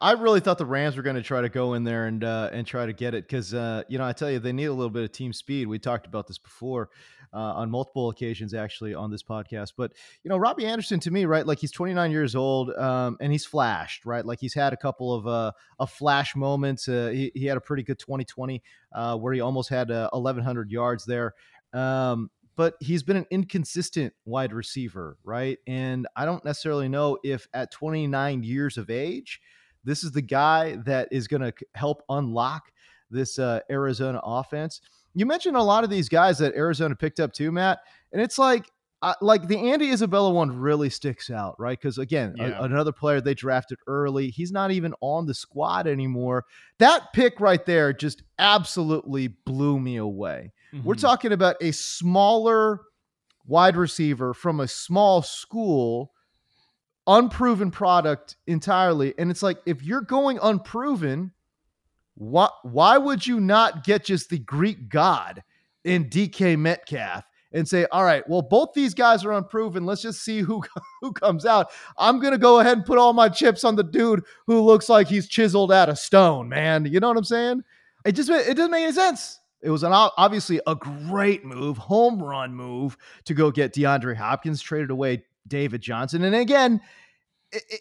I 0.00 0.12
really 0.12 0.40
thought 0.40 0.58
the 0.58 0.66
Rams 0.66 0.96
were 0.96 1.02
going 1.02 1.16
to 1.16 1.22
try 1.22 1.40
to 1.40 1.48
go 1.48 1.74
in 1.74 1.84
there 1.84 2.06
and 2.06 2.22
uh, 2.24 2.50
and 2.52 2.66
try 2.66 2.86
to 2.86 2.92
get 2.92 3.14
it 3.14 3.24
because 3.24 3.54
uh, 3.54 3.84
you 3.88 3.98
know 3.98 4.04
I 4.04 4.12
tell 4.12 4.30
you 4.30 4.38
they 4.38 4.52
need 4.52 4.66
a 4.66 4.72
little 4.72 4.90
bit 4.90 5.04
of 5.04 5.12
team 5.12 5.32
speed. 5.32 5.68
We 5.68 5.78
talked 5.78 6.06
about 6.06 6.26
this 6.26 6.38
before 6.38 6.90
uh, 7.32 7.54
on 7.54 7.70
multiple 7.70 8.10
occasions 8.10 8.54
actually 8.54 8.94
on 8.94 9.10
this 9.10 9.22
podcast. 9.22 9.72
But 9.76 9.92
you 10.22 10.28
know 10.28 10.36
Robbie 10.36 10.66
Anderson 10.66 11.00
to 11.00 11.10
me 11.10 11.24
right 11.24 11.46
like 11.46 11.58
he's 11.58 11.72
29 11.72 12.10
years 12.10 12.34
old 12.34 12.70
um, 12.70 13.16
and 13.20 13.32
he's 13.32 13.44
flashed 13.44 14.04
right 14.04 14.24
like 14.24 14.40
he's 14.40 14.54
had 14.54 14.72
a 14.72 14.76
couple 14.76 15.14
of 15.14 15.26
uh, 15.26 15.52
of 15.78 15.90
flash 15.90 16.34
moments. 16.36 16.88
Uh, 16.88 17.10
he 17.12 17.32
he 17.34 17.46
had 17.46 17.56
a 17.56 17.60
pretty 17.60 17.82
good 17.82 17.98
2020 17.98 18.62
uh, 18.92 19.16
where 19.16 19.32
he 19.32 19.40
almost 19.40 19.68
had 19.68 19.90
uh, 19.90 20.08
1100 20.12 20.70
yards 20.70 21.04
there. 21.04 21.34
Um, 21.72 22.30
but 22.56 22.74
he's 22.80 23.02
been 23.02 23.16
an 23.16 23.26
inconsistent 23.30 24.12
wide 24.24 24.52
receiver, 24.52 25.16
right? 25.24 25.58
And 25.66 26.06
I 26.16 26.24
don't 26.24 26.44
necessarily 26.44 26.88
know 26.88 27.18
if 27.24 27.46
at 27.54 27.70
29 27.72 28.42
years 28.42 28.78
of 28.78 28.90
age, 28.90 29.40
this 29.84 30.04
is 30.04 30.12
the 30.12 30.22
guy 30.22 30.76
that 30.86 31.08
is 31.10 31.26
going 31.28 31.42
to 31.42 31.52
help 31.74 32.02
unlock 32.08 32.70
this 33.10 33.38
uh, 33.38 33.60
Arizona 33.70 34.20
offense. 34.24 34.80
You 35.14 35.26
mentioned 35.26 35.56
a 35.56 35.62
lot 35.62 35.84
of 35.84 35.90
these 35.90 36.08
guys 36.08 36.38
that 36.38 36.54
Arizona 36.54 36.96
picked 36.96 37.20
up 37.20 37.32
too, 37.32 37.52
Matt, 37.52 37.80
and 38.12 38.20
it's 38.22 38.38
like 38.38 38.70
uh, 39.02 39.12
like 39.20 39.46
the 39.48 39.70
Andy 39.70 39.90
Isabella 39.90 40.30
one 40.32 40.58
really 40.58 40.88
sticks 40.88 41.28
out, 41.28 41.54
right? 41.58 41.78
Because 41.78 41.98
again, 41.98 42.34
Yeah. 42.38 42.58
a- 42.58 42.62
another 42.62 42.90
player 42.92 43.20
they 43.20 43.34
drafted 43.34 43.78
early. 43.86 44.30
He's 44.30 44.50
not 44.50 44.70
even 44.70 44.94
on 45.02 45.26
the 45.26 45.34
squad 45.34 45.86
anymore. 45.86 46.46
That 46.78 47.12
pick 47.12 47.38
right 47.38 47.64
there 47.66 47.92
just 47.92 48.22
absolutely 48.38 49.28
blew 49.28 49.78
me 49.78 49.96
away. 49.98 50.52
We're 50.82 50.94
Mhm. 50.94 51.00
talking 51.00 51.32
about 51.32 51.56
a 51.60 51.70
smaller 51.72 52.80
wide 53.46 53.76
receiver 53.76 54.34
from 54.34 54.60
a 54.60 54.66
small 54.68 55.22
school, 55.22 56.12
unproven 57.06 57.70
product 57.70 58.36
entirely. 58.46 59.14
And 59.18 59.30
it's 59.30 59.42
like, 59.42 59.58
if 59.66 59.82
you're 59.82 60.00
going 60.00 60.38
unproven, 60.42 61.32
why, 62.14 62.48
why 62.62 62.96
would 62.96 63.26
you 63.26 63.40
not 63.40 63.84
get 63.84 64.04
just 64.04 64.30
the 64.30 64.38
Greek 64.38 64.88
god 64.88 65.42
in 65.84 66.08
DK 66.08 66.56
Metcalf 66.56 67.24
and 67.52 67.68
say, 67.68 67.86
all 67.92 68.04
right, 68.04 68.26
well, 68.28 68.42
both 68.42 68.72
these 68.74 68.94
guys 68.94 69.24
are 69.24 69.32
unproven. 69.32 69.84
Let's 69.84 70.02
just 70.02 70.24
see 70.24 70.40
who, 70.40 70.62
who 71.02 71.12
comes 71.12 71.44
out. 71.44 71.70
I'm 71.98 72.18
going 72.20 72.32
to 72.32 72.38
go 72.38 72.60
ahead 72.60 72.78
and 72.78 72.86
put 72.86 72.98
all 72.98 73.12
my 73.12 73.28
chips 73.28 73.64
on 73.64 73.76
the 73.76 73.84
dude 73.84 74.24
who 74.46 74.60
looks 74.60 74.88
like 74.88 75.08
he's 75.08 75.28
chiseled 75.28 75.70
out 75.72 75.88
of 75.88 75.98
stone, 75.98 76.48
man. 76.48 76.86
You 76.86 77.00
know 77.00 77.08
what 77.08 77.18
I'm 77.18 77.24
saying? 77.24 77.62
It 78.04 78.12
just 78.12 78.28
it 78.30 78.56
doesn't 78.56 78.70
make 78.70 78.84
any 78.84 78.92
sense. 78.92 79.40
It 79.64 79.70
was 79.70 79.82
an 79.82 79.92
obviously 79.92 80.60
a 80.66 80.74
great 80.76 81.44
move, 81.44 81.78
home 81.78 82.22
run 82.22 82.54
move 82.54 82.96
to 83.24 83.34
go 83.34 83.50
get 83.50 83.72
DeAndre 83.74 84.14
Hopkins, 84.16 84.60
traded 84.60 84.90
away 84.90 85.24
David 85.48 85.80
Johnson, 85.80 86.22
and 86.22 86.34
again, 86.34 86.80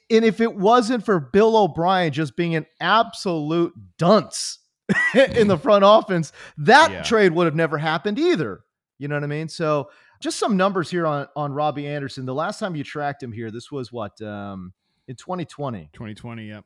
and 0.10 0.26
if 0.26 0.40
it 0.40 0.56
wasn't 0.56 1.04
for 1.06 1.20
Bill 1.20 1.56
O'Brien 1.58 2.12
just 2.14 2.36
being 2.36 2.56
an 2.56 2.66
absolute 2.80 3.74
dunce 3.98 4.60
in 5.36 5.48
the 5.48 5.58
front 5.62 5.84
offense, 5.86 6.32
that 6.58 6.92
Yeah. 6.92 7.04
trade 7.04 7.34
would 7.34 7.46
have 7.46 7.56
never 7.56 7.78
happened 7.78 8.20
either. 8.20 8.62
You 9.00 9.08
know 9.08 9.16
what 9.16 9.24
I 9.24 9.28
mean? 9.28 9.50
So 9.50 9.90
just 10.22 10.38
some 10.40 10.56
numbers 10.56 10.90
here 10.90 11.06
on 11.06 11.28
on 11.36 11.52
Robbie 11.52 11.88
Anderson. 11.88 12.26
The 12.26 12.34
last 12.34 12.60
time 12.60 12.76
you 12.76 12.84
tracked 12.84 13.22
him 13.22 13.32
here, 13.32 13.52
this 13.52 13.72
was 13.72 13.92
what 13.92 14.22
um, 14.22 14.72
in 15.08 15.16
2020. 15.16 15.90
2020. 15.92 16.48
Yep. 16.48 16.66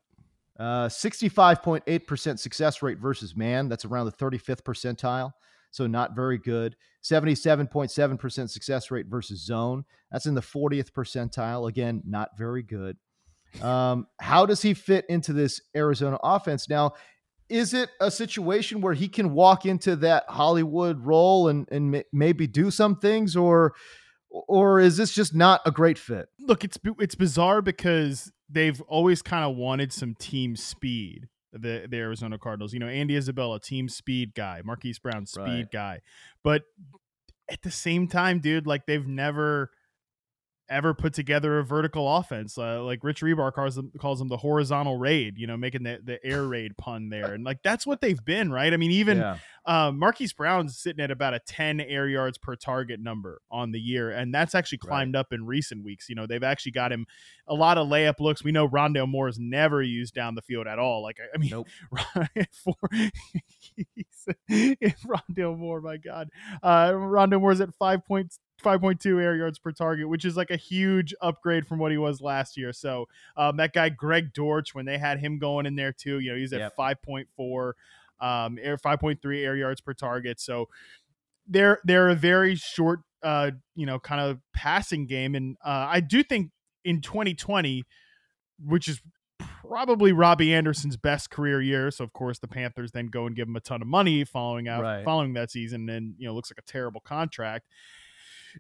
Uh, 0.60 0.88
65.8% 0.88 2.40
success 2.40 2.82
rate 2.82 2.98
versus 2.98 3.36
man. 3.36 3.70
That's 3.70 3.86
around 3.86 4.08
the 4.08 4.12
35th 4.12 4.64
percentile. 4.64 5.32
So 5.72 5.86
not 5.86 6.16
very 6.16 6.38
good. 6.38 6.76
77.7% 7.04 8.50
success 8.50 8.90
rate 8.90 9.06
versus 9.08 9.46
zone. 9.46 9.86
That's 10.12 10.26
in 10.26 10.34
the 10.34 10.42
40th 10.42 10.92
percentile. 10.92 11.70
Again, 11.70 12.02
not 12.06 12.38
very 12.38 12.64
good. 12.64 12.98
Um, 13.62 14.08
how 14.20 14.46
does 14.46 14.62
he 14.62 14.74
fit 14.74 15.06
into 15.10 15.34
this 15.34 15.62
Arizona 15.76 16.18
offense? 16.24 16.68
Now, 16.70 16.94
is 17.50 17.74
it 17.74 17.90
a 18.02 18.12
situation 18.12 18.82
where 18.82 18.94
he 18.94 19.08
can 19.08 19.34
walk 19.34 19.66
into 19.66 19.96
that 19.98 20.26
Hollywood 20.28 21.06
role 21.06 21.48
and, 21.48 21.68
and 21.72 21.92
ma- 21.92 22.02
maybe 22.12 22.46
do 22.46 22.72
some 22.72 22.98
things 22.98 23.36
or 23.36 23.74
or 24.30 24.80
is 24.80 24.98
this 24.98 25.12
just 25.12 25.34
not 25.34 25.62
a 25.66 25.72
great 25.72 25.98
fit? 25.98 26.30
Look, 26.40 26.64
it's 26.64 26.78
it's 27.00 27.16
bizarre 27.16 27.62
because 27.62 28.32
they've 28.50 28.80
always 28.82 29.22
kind 29.22 29.44
of 29.50 29.56
wanted 29.56 29.92
some 29.94 30.16
team 30.16 30.56
speed. 30.56 31.28
The 31.54 31.88
the 31.90 31.98
Arizona 31.98 32.38
Cardinals, 32.38 32.74
you 32.74 32.80
know, 32.80 32.88
Andy 32.88 33.16
Isabella, 33.16 33.60
team 33.60 33.90
speed 33.90 34.34
guy, 34.36 34.62
Marquise 34.64 35.00
Brown, 35.00 35.26
speed 35.26 35.42
Right. 35.44 35.72
guy, 35.72 36.00
but 36.44 36.64
at 37.50 37.62
the 37.62 37.72
same 37.72 38.08
time, 38.08 38.40
dude, 38.40 38.68
like 38.68 38.86
they've 38.86 39.08
never 39.08 39.72
ever 40.70 40.94
put 40.94 41.14
together 41.14 41.60
a 41.60 41.64
vertical 41.64 42.14
offense. 42.18 42.58
Uh, 42.58 42.84
like 42.84 43.02
Rich 43.02 43.22
Hribar 43.22 43.54
calls 43.54 43.76
them, 43.76 43.90
calls 44.00 44.20
them 44.20 44.28
the 44.28 44.36
horizontal 44.36 44.98
raid, 44.98 45.38
you 45.38 45.48
know, 45.48 45.56
making 45.56 45.84
the, 45.84 46.00
the 46.04 46.24
air 46.26 46.44
raid 46.44 46.76
pun 46.78 47.08
there. 47.08 47.34
And 47.34 47.46
like 47.46 47.64
that's 47.64 47.88
what 47.88 48.02
they've 48.02 48.24
been, 48.26 48.52
right? 48.52 48.74
I 48.74 48.76
mean, 48.78 48.92
even 48.92 49.20
Yeah. 49.20 49.38
Um, 49.68 50.00
Marquise 50.00 50.32
Brown's 50.34 50.78
sitting 50.78 51.04
at 51.04 51.12
about 51.12 51.34
a 51.34 51.40
10 51.40 51.82
air 51.82 52.08
yards 52.08 52.38
per 52.38 52.56
target 52.56 53.00
number 53.02 53.42
on 53.52 53.72
the 53.74 53.80
year, 53.80 54.10
and 54.10 54.34
that's 54.34 54.56
actually 54.56 54.80
Right. 54.84 54.88
climbed 54.90 55.16
up 55.18 55.34
in 55.34 55.46
recent 55.46 55.84
weeks. 55.84 56.08
You 56.08 56.16
know, 56.16 56.26
they've 56.26 56.42
actually 56.44 56.72
got 56.72 56.92
him 56.92 57.06
a 57.48 57.54
lot 57.54 57.78
of 57.78 57.88
layup 57.88 58.20
looks. 58.20 58.44
We 58.44 58.52
know 58.54 58.68
Rondale 58.68 59.08
Moore 59.10 59.28
is 59.28 59.38
never 59.38 59.84
used 59.84 60.14
down 60.14 60.36
the 60.36 60.42
field 60.42 60.68
at 60.68 60.80
all. 60.80 61.04
Like, 61.04 61.18
I- 61.20 61.36
I 61.36 61.38
mean, 61.38 61.50
Nope. 61.52 61.68
for 62.52 62.74
Rondale 64.50 65.58
Moore, 65.58 65.82
my 65.82 65.98
God, 65.98 66.30
uh, 66.64 66.92
Rondale 66.92 67.40
Moore's 67.42 67.62
at 67.62 67.74
five 67.76 68.06
points. 68.06 68.40
5.2 68.64 69.22
air 69.22 69.36
yards 69.36 69.60
per 69.60 69.72
target, 69.72 70.10
which 70.10 70.26
is 70.26 70.36
like 70.36 70.50
a 70.50 70.56
huge 70.56 71.14
upgrade 71.22 71.68
from 71.68 71.78
what 71.78 71.92
he 71.92 71.98
was 72.00 72.22
last 72.22 72.58
year. 72.58 72.74
So 72.74 73.08
um, 73.36 73.58
that 73.58 73.72
guy 73.72 73.90
Greg 73.90 74.34
Dortch, 74.34 74.74
when 74.74 74.86
they 74.86 74.98
had 74.98 75.20
him 75.20 75.38
going 75.38 75.68
in 75.68 75.76
there 75.76 75.92
too, 75.94 76.18
you 76.18 76.32
know, 76.32 76.38
he's 76.40 76.52
at 76.54 76.62
Yep. 76.62 76.76
5.4 76.76 77.74
um, 78.20 78.58
air 78.62 78.78
5.3 78.78 79.44
air 79.44 79.56
yards 79.56 79.82
per 79.82 79.94
target. 79.94 80.40
So 80.40 80.68
they're 81.48 81.80
they're 81.86 82.10
a 82.10 82.16
very 82.16 82.56
short, 82.56 83.00
uh, 83.24 83.52
you 83.76 83.86
know, 83.86 84.00
kind 84.00 84.22
of 84.22 84.40
passing 84.54 85.06
game, 85.08 85.36
and 85.36 85.58
uh, 85.66 85.88
I 85.90 86.00
do 86.02 86.24
think 86.24 86.52
in 86.84 87.02
2020, 87.02 87.84
which 88.66 88.88
is 88.88 89.02
probably 89.62 90.12
Robbie 90.14 90.54
Anderson's 90.54 90.98
best 90.98 91.30
career 91.30 91.62
year. 91.62 91.92
So 91.92 92.04
of 92.04 92.14
course 92.14 92.40
the 92.40 92.48
Panthers 92.48 92.92
then 92.92 93.08
go 93.08 93.26
and 93.28 93.36
give 93.36 93.48
him 93.48 93.56
a 93.56 93.60
ton 93.60 93.82
of 93.82 93.88
money 93.88 94.24
following 94.24 94.68
out 94.68 94.82
Right. 94.84 95.04
following 95.06 95.34
that 95.34 95.52
season, 95.52 95.90
and 95.90 96.16
you 96.18 96.28
know 96.28 96.34
looks 96.34 96.52
like 96.52 96.58
a 96.58 96.72
terrible 96.72 97.02
contract. 97.02 97.66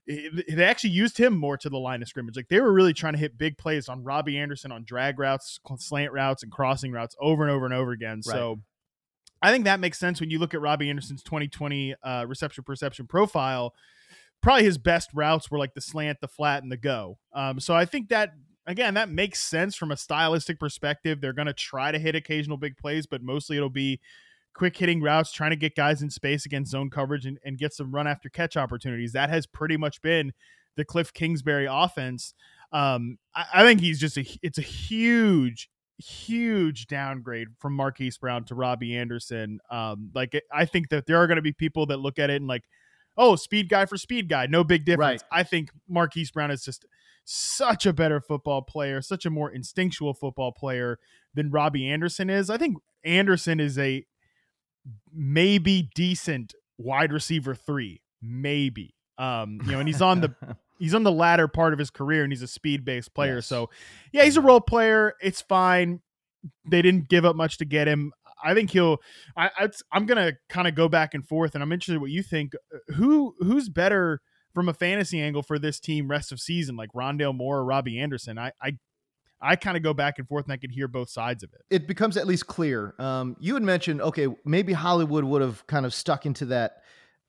It- 0.05 0.55
they 0.55 0.63
actually 0.63 0.91
used 0.91 1.17
him 1.17 1.35
more 1.35 1.57
to 1.57 1.69
the 1.69 1.77
line 1.79 2.01
of 2.01 2.07
scrimmage. 2.07 2.35
Like 2.35 2.49
they 2.49 2.59
were 2.61 2.71
really 2.73 2.93
trying 2.93 3.13
to 3.13 3.19
hit 3.19 3.37
big 3.37 3.57
plays 3.57 3.89
on 3.89 4.03
Robbie 4.03 4.37
Anderson 4.37 4.71
on 4.71 4.83
drag 4.83 5.17
routes, 5.17 5.59
slant 5.77 6.11
routes, 6.13 6.43
and 6.43 6.51
crossing 6.51 6.91
routes 6.91 7.15
over 7.19 7.43
and 7.43 7.51
over 7.51 7.65
and 7.65 7.73
over 7.73 7.91
again. 7.91 8.21
So 8.21 8.59
I 9.41 9.51
think 9.51 9.65
that 9.65 9.79
makes 9.79 9.99
sense 9.99 10.19
when 10.19 10.29
you 10.29 10.39
look 10.39 10.53
at 10.53 10.61
Robbie 10.61 10.89
Anderson's 10.89 11.23
2020 11.23 11.95
uh, 12.03 12.25
reception 12.27 12.63
perception 12.63 13.07
profile. 13.07 13.73
Probably 14.41 14.63
his 14.63 14.77
best 14.77 15.09
routes 15.13 15.49
were 15.49 15.57
like 15.57 15.73
the 15.73 15.81
slant, 15.81 16.19
the 16.21 16.27
flat, 16.27 16.63
and 16.63 16.71
the 16.71 16.77
go. 16.77 17.17
Um, 17.33 17.59
so 17.59 17.75
I 17.75 17.85
think 17.85 18.09
that 18.09 18.33
again 18.65 18.95
that 18.95 19.09
makes 19.09 19.39
sense 19.39 19.75
from 19.75 19.91
a 19.91 19.97
stylistic 19.97 20.59
perspective. 20.59 21.21
They're 21.21 21.33
going 21.33 21.47
to 21.47 21.53
try 21.53 21.91
to 21.91 21.99
hit 21.99 22.15
occasional 22.15 22.57
big 22.57 22.77
plays, 22.77 23.07
but 23.07 23.21
mostly 23.21 23.57
it'll 23.57 23.69
be 23.69 23.99
quick 24.57 24.75
hitting 24.75 25.01
routes, 25.01 25.31
trying 25.31 25.51
to 25.51 25.55
get 25.55 25.75
guys 25.75 26.01
in 26.01 26.09
space 26.09 26.45
against 26.45 26.71
zone 26.71 26.89
coverage 26.89 27.25
and, 27.25 27.37
and 27.45 27.57
get 27.57 27.73
some 27.73 27.93
run 27.93 28.07
after 28.07 28.27
catch 28.27 28.57
opportunities. 28.57 29.13
That 29.13 29.29
has 29.29 29.45
pretty 29.45 29.77
much 29.77 30.01
been 30.01 30.33
the 30.75 30.83
Cliff 30.83 31.13
Kingsbury 31.13 31.67
offense. 31.69 32.33
Um, 32.71 33.17
I, 33.35 33.45
I 33.55 33.63
think 33.63 33.79
he's 33.79 33.99
just 33.99 34.17
a 34.17 34.25
it's 34.41 34.57
a 34.57 34.63
huge, 34.63 35.69
huge 35.97 36.87
downgrade 36.87 37.47
from 37.59 37.73
Marquise 37.73 38.17
Brown 38.17 38.43
to 38.45 38.55
Robbie 38.55 38.95
Anderson. 38.95 39.59
Um, 39.69 40.11
like 40.13 40.39
I 40.51 40.65
think 40.65 40.89
that 40.89 41.05
there 41.07 41.17
are 41.17 41.27
going 41.27 41.37
to 41.37 41.41
be 41.41 41.53
people 41.53 41.85
that 41.87 41.97
look 41.97 42.19
at 42.19 42.29
it 42.29 42.35
and 42.35 42.47
like, 42.47 42.63
oh, 43.17 43.35
speed 43.35 43.69
guy 43.69 43.85
for 43.85 43.97
speed 43.97 44.29
guy, 44.29 44.45
no 44.45 44.63
big 44.63 44.85
difference. 44.85 45.23
I 45.31 45.43
think 45.43 45.71
Marquise 45.89 46.31
Brown 46.31 46.51
is 46.51 46.63
just 46.63 46.85
such 47.25 47.85
a 47.85 47.93
better 47.93 48.21
football 48.21 48.61
player, 48.61 49.01
such 49.01 49.25
a 49.25 49.29
more 49.29 49.51
instinctual 49.51 50.13
football 50.13 50.51
player 50.51 50.99
than 51.33 51.51
Robbie 51.51 51.87
Anderson 51.89 52.29
is. 52.29 52.49
I 52.49 52.57
think 52.57 52.77
Anderson 53.03 53.59
is 53.59 53.77
a 53.77 54.05
maybe 55.13 55.89
decent 55.95 56.53
wide 56.77 57.11
receiver 57.11 57.55
three, 57.55 58.01
maybe. 58.21 58.95
Um, 59.17 59.59
you 59.65 59.71
know, 59.71 59.79
and 59.79 59.89
he's 59.89 60.01
on 60.01 60.21
the 60.21 60.35
he's 60.79 60.93
on 60.93 61.03
the 61.03 61.11
latter 61.11 61.47
part 61.47 61.73
of 61.73 61.79
his 61.79 61.89
career 61.89 62.23
and 62.23 62.31
he's 62.31 62.41
a 62.41 62.47
speed 62.47 62.85
based 62.85 63.13
player. 63.13 63.35
Yes. 63.35 63.47
So 63.47 63.69
yeah, 64.11 64.23
he's 64.23 64.37
a 64.37 64.41
role 64.41 64.61
player. 64.61 65.13
It's 65.21 65.41
fine. 65.41 66.01
They 66.69 66.81
didn't 66.81 67.09
give 67.09 67.25
up 67.25 67.35
much 67.35 67.57
to 67.57 67.65
get 67.65 67.87
him. 67.87 68.13
I 68.43 68.53
think 68.53 68.71
he'll. 68.71 68.99
I, 69.35 69.49
I 69.57 69.69
I'm 69.91 70.05
gonna 70.05 70.33
kind 70.49 70.67
of 70.67 70.75
go 70.75 70.87
back 70.87 71.13
and 71.13 71.27
forth, 71.27 71.55
and 71.55 71.63
I'm 71.63 71.71
interested 71.71 71.99
what 71.99 72.11
you 72.11 72.23
think. 72.23 72.53
Who 72.95 73.35
who's 73.39 73.69
better 73.69 74.21
from 74.53 74.69
a 74.69 74.73
fantasy 74.73 75.21
angle 75.21 75.43
for 75.43 75.59
this 75.59 75.79
team 75.79 76.07
rest 76.07 76.31
of 76.31 76.39
season, 76.39 76.75
like 76.75 76.91
Rondale 76.93 77.35
Moore 77.35 77.57
or 77.57 77.65
Robbie 77.65 77.99
Anderson? 77.99 78.37
I 78.37 78.51
I, 78.61 78.77
I 79.41 79.55
kind 79.55 79.75
of 79.75 79.83
go 79.83 79.93
back 79.93 80.19
and 80.19 80.27
forth, 80.27 80.45
and 80.45 80.53
I 80.53 80.57
could 80.57 80.71
hear 80.71 80.87
both 80.87 81.09
sides 81.09 81.43
of 81.43 81.51
it. 81.53 81.61
it 81.69 81.87
becomes 81.87 82.15
at 82.17 82.27
least 82.27 82.47
clear. 82.47 82.93
Um, 82.99 83.35
you 83.39 83.55
had 83.55 83.63
mentioned, 83.63 84.01
okay, 84.01 84.27
maybe 84.45 84.73
Hollywood 84.73 85.23
would 85.23 85.41
have 85.41 85.65
kind 85.67 85.85
of 85.85 85.93
stuck 85.93 86.25
into 86.25 86.45
that 86.45 86.83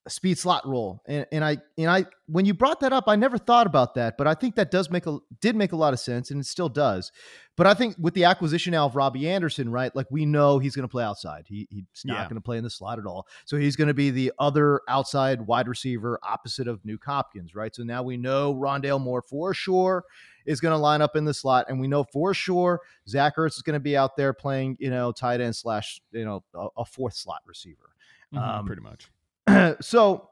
speed 0.09 0.38
slot 0.38 0.67
role, 0.67 1.03
and, 1.07 1.27
and 1.33 1.45
I 1.45 1.59
and 1.77 1.91
I 1.91 2.07
when 2.27 2.45
you 2.45 2.55
brought 2.55 2.81
that 2.81 2.93
up, 2.93 3.05
I 3.07 3.17
never 3.17 3.38
thought 3.38 3.67
about 3.67 3.95
that, 3.95 4.19
but 4.19 4.27
I 4.27 4.35
think 4.35 4.57
that 4.57 4.71
does 4.71 4.91
make 4.91 5.07
a 5.07 5.19
did 5.41 5.57
make 5.57 5.73
a 5.73 5.77
lot 5.77 5.93
of 5.93 6.00
sense, 6.00 6.31
and 6.31 6.41
it 6.41 6.45
still 6.47 6.69
does. 6.69 7.12
But 7.57 7.67
I 7.67 7.75
think 7.75 7.97
with 7.99 8.15
the 8.15 8.25
acquisition 8.25 8.71
now 8.73 8.87
of 8.87 8.95
Robbie 8.97 9.29
Anderson, 9.29 9.71
right? 9.71 9.95
Like 9.95 10.07
we 10.11 10.25
know 10.27 10.59
he's 10.59 10.77
going 10.77 10.85
to 10.85 10.91
play 10.91 11.05
outside. 11.05 11.45
He 11.47 11.67
he's 11.71 11.85
not 12.05 12.15
Yeah. 12.15 12.23
going 12.25 12.35
to 12.37 12.41
play 12.41 12.57
in 12.59 12.65
the 12.65 12.71
slot 12.71 12.99
at 12.99 13.07
all. 13.07 13.27
So 13.47 13.57
he's 13.57 13.77
going 13.77 13.88
to 13.88 13.95
be 13.95 14.11
the 14.11 14.33
other 14.38 14.81
outside 14.88 15.47
wide 15.47 15.69
receiver 15.69 16.19
opposite 16.23 16.69
of 16.69 16.83
Nuk 16.83 17.05
Hopkins, 17.05 17.55
right? 17.55 17.75
So 17.75 17.83
now 17.83 18.03
we 18.03 18.17
know 18.17 18.55
Rondale 18.55 19.00
Moore 19.00 19.23
for 19.23 19.53
sure 19.55 20.05
is 20.47 20.61
going 20.61 20.73
to 20.73 20.79
line 20.79 21.03
up 21.03 21.17
in 21.17 21.25
the 21.25 21.35
slot, 21.35 21.67
and 21.69 21.79
we 21.81 21.88
know 21.88 22.05
for 22.05 22.33
sure 22.33 22.81
Zach 23.09 23.37
Ertz 23.37 23.57
is 23.57 23.62
going 23.62 23.75
to 23.75 23.81
be 23.81 23.97
out 23.97 24.17
there 24.17 24.33
playing, 24.33 24.77
you 24.79 24.88
know, 24.91 25.12
tight 25.12 25.41
end 25.41 25.55
slash, 25.57 26.00
you 26.12 26.25
know, 26.25 26.43
a, 26.55 26.69
a 26.79 26.85
fourth 26.85 27.15
slot 27.15 27.41
receiver. 27.47 27.91
Um, 28.37 28.67
pretty 28.67 28.83
much. 28.83 29.11
so 29.81 30.28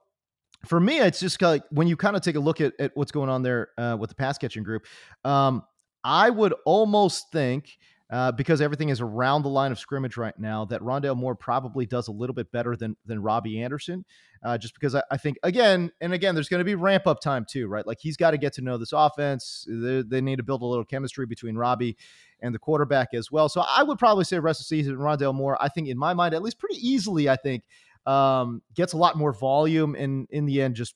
for 0.67 0.81
me, 0.81 0.99
it's 0.99 1.21
just 1.21 1.41
like 1.41 1.63
when 1.71 1.87
you 1.87 1.97
kind 1.97 2.17
of 2.17 2.23
take 2.23 2.37
a 2.37 2.41
look 2.41 2.61
at, 2.61 2.73
at 2.79 2.93
what's 2.95 3.13
going 3.13 3.31
on 3.31 3.43
there 3.43 3.69
uh, 3.79 3.97
with 3.99 4.11
the 4.11 4.17
pass 4.17 4.39
catching 4.39 4.63
group. 4.63 4.87
Um, 5.25 5.63
I 6.05 6.31
would 6.31 6.55
almost 6.65 7.31
think 7.33 7.79
uh, 8.09 8.31
because 8.31 8.61
everything 8.61 8.89
is 8.89 9.01
around 9.01 9.43
the 9.43 9.49
line 9.49 9.73
of 9.73 9.79
scrimmage 9.81 10.17
right 10.17 10.39
now, 10.39 10.65
that 10.67 10.81
Rondale 10.81 11.17
Moore 11.17 11.35
probably 11.35 11.87
does 11.87 12.07
a 12.07 12.13
little 12.13 12.35
bit 12.35 12.53
better 12.53 12.77
than 12.77 12.97
than 13.05 13.21
Robbie 13.21 13.61
Anderson. 13.61 14.05
Uh, 14.45 14.57
just 14.57 14.75
because 14.75 14.95
I, 14.95 15.03
I, 15.11 15.17
think 15.17 15.39
again 15.43 15.91
and 16.01 16.13
again, 16.13 16.37
there's 16.37 16.49
going 16.49 16.61
to 16.61 16.65
be 16.65 16.77
ramp 16.77 17.09
up 17.09 17.21
time 17.21 17.45
too, 17.49 17.67
right? 17.67 17.85
Like 17.85 17.99
he's 18.01 18.17
got 18.17 18.31
to 18.31 18.39
get 18.39 18.53
to 18.55 18.61
know 18.61 18.79
this 18.79 18.93
offense. 18.93 19.67
They, 19.69 20.03
they, 20.03 20.21
need 20.21 20.37
to 20.37 20.45
build 20.45 20.63
a 20.63 20.67
little 20.67 20.85
chemistry 20.85 21.27
between 21.27 21.57
Robbie 21.57 21.97
and 22.41 22.55
the 22.55 22.59
quarterback 22.61 23.09
as 23.13 23.33
well. 23.33 23.49
So 23.49 23.65
I 23.67 23.83
would 23.83 23.99
probably 23.99 24.25
say 24.25 24.39
rest 24.39 24.61
of 24.61 24.67
the 24.67 24.77
season, 24.77 24.97
Rondale 24.97 25.35
Moore. 25.35 25.57
I 25.61 25.69
think 25.69 25.89
in 25.89 25.99
my 25.99 26.15
mind, 26.15 26.33
at 26.33 26.43
least 26.43 26.61
pretty 26.61 26.77
easily, 26.77 27.29
I 27.29 27.35
think 27.35 27.65
um, 28.07 28.63
gets 28.75 28.93
a 28.93 28.97
lot 28.97 29.17
more 29.17 29.33
volume 29.33 29.95
and 29.95 30.27
in 30.31 30.47
the 30.47 30.63
end 30.63 30.77
just 30.77 30.95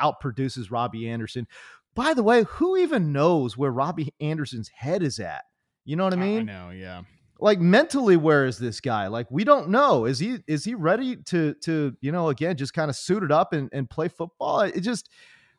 outproduces 0.00 0.70
Robbie 0.70 1.08
Anderson. 1.08 1.46
By 1.94 2.14
the 2.14 2.22
way, 2.22 2.44
who 2.44 2.76
even 2.76 3.12
knows 3.12 3.56
where 3.56 3.70
Robbie 3.70 4.14
Anderson's 4.20 4.68
head 4.68 5.02
is 5.02 5.18
at? 5.18 5.44
You 5.84 5.96
know 5.96 6.04
what 6.04 6.14
I 6.14 6.16
mean? 6.16 6.48
I 6.48 6.52
know, 6.52 6.70
yeah. 6.70 7.02
Like 7.38 7.60
mentally, 7.60 8.16
where 8.16 8.46
is 8.46 8.56
this 8.58 8.80
guy? 8.80 9.08
Like 9.08 9.30
we 9.30 9.42
don't 9.42 9.68
know. 9.68 10.04
Is 10.04 10.18
he 10.20 10.38
is 10.46 10.64
he 10.64 10.74
ready 10.74 11.16
to 11.24 11.54
to 11.62 11.94
you 12.00 12.12
know 12.12 12.28
again 12.28 12.56
just 12.56 12.72
kind 12.72 12.88
of 12.88 12.94
suit 12.94 13.24
it 13.24 13.32
up 13.32 13.52
and, 13.52 13.68
and 13.72 13.90
play 13.90 14.06
football? 14.08 14.60
It 14.60 14.80
just 14.80 15.08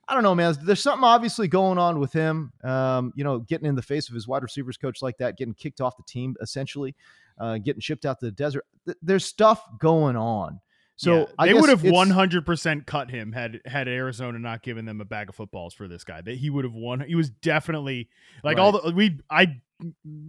I 0.08 0.14
don't 0.14 0.24
know, 0.24 0.34
man. 0.34 0.56
There's 0.62 0.82
something 0.82 1.04
obviously 1.04 1.48
going 1.50 1.78
on 1.78 2.00
with 2.00 2.14
him. 2.14 2.54
Um, 2.64 3.12
you 3.16 3.24
know, 3.24 3.40
getting 3.40 3.68
in 3.68 3.76
the 3.76 3.82
face 3.82 4.08
of 4.08 4.16
his 4.16 4.28
wide 4.28 4.44
receivers 4.44 4.78
coach 4.78 5.02
like 5.02 5.18
that, 5.18 5.38
getting 5.38 5.54
kicked 5.54 5.82
off 5.82 5.98
the 5.98 6.04
team 6.04 6.36
essentially, 6.42 6.96
uh, 7.38 7.58
getting 7.58 7.82
shipped 7.82 8.06
out 8.06 8.20
to 8.20 8.26
the 8.26 8.32
desert. 8.32 8.66
There's 9.02 9.26
stuff 9.26 9.62
going 9.80 10.16
on. 10.16 10.62
So 10.96 11.28
yeah, 11.40 11.46
they 11.46 11.54
would 11.54 11.70
have 11.70 11.84
one 11.84 12.12
hundred 12.12 12.46
percent 12.46 12.86
cut 12.86 13.10
him 13.10 13.32
had 13.32 13.62
had 13.66 13.88
Arizona 13.88 14.38
not 14.38 14.62
given 14.62 14.86
them 14.86 15.02
a 15.02 15.06
bag 15.06 15.30
of 15.30 15.36
footballs 15.36 15.74
for 15.74 15.88
this 15.88 16.04
guy. 16.04 16.22
That 16.22 16.38
he 16.38 16.50
would 16.50 16.66
have 16.66 16.76
won. 16.76 17.00
He 17.02 17.16
was 17.16 17.30
definitely 17.30 18.10
like 18.44 18.58
right. 18.58 18.64
all 18.64 18.72
the 18.72 18.92
we 18.92 19.20
I 19.30 19.60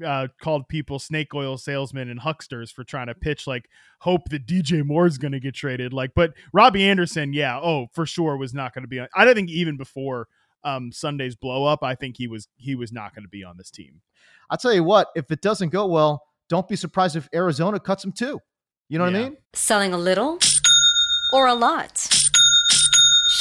uh, 0.04 0.28
called 0.40 0.68
people 0.68 0.99
snake 0.99 1.35
oil 1.35 1.56
salesmen 1.56 2.09
and 2.09 2.21
hucksters 2.21 2.73
for 2.73 2.83
trying 2.83 3.09
to 3.09 3.14
pitch 3.14 3.47
like 3.47 3.68
hope 4.00 4.28
that 4.30 4.47
DJ 4.47 4.85
Moore's 4.85 5.18
going 5.18 5.33
to 5.33 5.40
get 5.40 5.54
traded. 5.54 5.92
Like, 5.92 6.12
but 6.14 6.33
Robbie 6.52 6.85
Anderson, 6.85 7.33
yeah, 7.33 7.59
oh 7.61 7.88
for 7.92 8.06
sure 8.06 8.37
was 8.37 8.54
not 8.54 8.75
going 8.75 8.85
to 8.85 8.88
be. 8.88 8.99
on 8.99 9.09
I 9.14 9.25
don't 9.25 9.35
think 9.35 9.50
even 9.50 9.76
before 9.76 10.28
um, 10.64 10.92
Sunday's 10.92 11.37
blow 11.37 11.64
up, 11.64 11.83
I 11.83 11.94
think 11.94 12.16
he 12.16 12.26
was 12.26 12.49
he 12.56 12.75
was 12.75 12.92
not 12.92 13.14
going 13.14 13.25
to 13.25 13.28
be 13.28 13.44
on 13.44 13.56
this 13.56 13.71
team. 13.71 14.00
I'll 14.50 14.59
tell 14.59 14.75
you 14.75 14.85
what, 14.85 15.09
if 15.14 15.30
it 15.30 15.40
doesn't 15.40 15.71
go 15.71 15.87
well, 15.87 16.23
don't 16.49 16.68
be 16.68 16.76
surprised 16.76 17.16
if 17.16 17.28
Arizona 17.35 17.80
cuts 17.80 18.04
him 18.04 18.12
too. 18.12 18.40
You 18.94 18.98
know 18.98 19.06
yeah. 19.06 19.10
what 19.10 19.26
I 19.26 19.28
mean? 19.30 19.36
Selling 19.54 19.92
a 19.92 19.98
little 19.98 20.38
or 21.32 21.48
a 21.48 21.54
lot. 21.54 22.23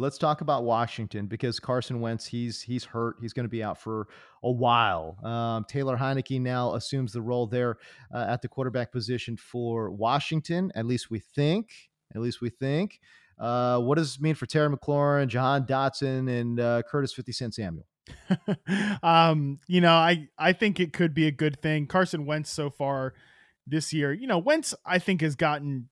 Let's 0.00 0.16
talk 0.16 0.40
about 0.40 0.64
Washington 0.64 1.26
because 1.26 1.60
Carson 1.60 2.00
Wentz, 2.00 2.24
he's 2.24 2.62
he's 2.62 2.84
hurt. 2.84 3.16
He's 3.20 3.34
going 3.34 3.44
to 3.44 3.50
be 3.50 3.62
out 3.62 3.78
for 3.78 4.08
a 4.42 4.50
while. 4.50 5.18
Um, 5.22 5.64
Taylor 5.68 5.96
Heinicke 5.96 6.40
now 6.40 6.74
assumes 6.74 7.12
the 7.12 7.20
role 7.20 7.46
there 7.46 7.76
uh, 8.12 8.24
at 8.28 8.40
the 8.40 8.48
quarterback 8.48 8.92
position 8.92 9.36
for 9.36 9.90
Washington. 9.90 10.72
At 10.74 10.86
least 10.86 11.10
we 11.10 11.18
think. 11.18 11.70
At 12.14 12.22
least 12.22 12.40
we 12.40 12.48
think. 12.48 12.98
Uh, 13.38 13.78
what 13.80 13.98
does 13.98 14.14
this 14.14 14.20
mean 14.20 14.34
for 14.34 14.46
Terry 14.46 14.74
McLaurin, 14.74 15.28
Jahan 15.28 15.64
Dotson, 15.64 16.30
and 16.30 16.58
uh, 16.58 16.82
Curtis 16.90 17.12
50 17.12 17.32
Cent 17.32 17.54
Samuel? 17.54 17.86
um, 19.02 19.58
you 19.66 19.80
know, 19.80 19.94
I, 19.94 20.28
I 20.38 20.52
think 20.54 20.80
it 20.80 20.92
could 20.94 21.14
be 21.14 21.26
a 21.26 21.30
good 21.30 21.60
thing. 21.60 21.86
Carson 21.86 22.24
Wentz 22.24 22.50
so 22.50 22.70
far 22.70 23.14
this 23.66 23.92
year, 23.92 24.12
you 24.12 24.26
know, 24.26 24.38
Wentz, 24.38 24.74
I 24.84 24.98
think, 24.98 25.20
has 25.20 25.36
gotten 25.36 25.88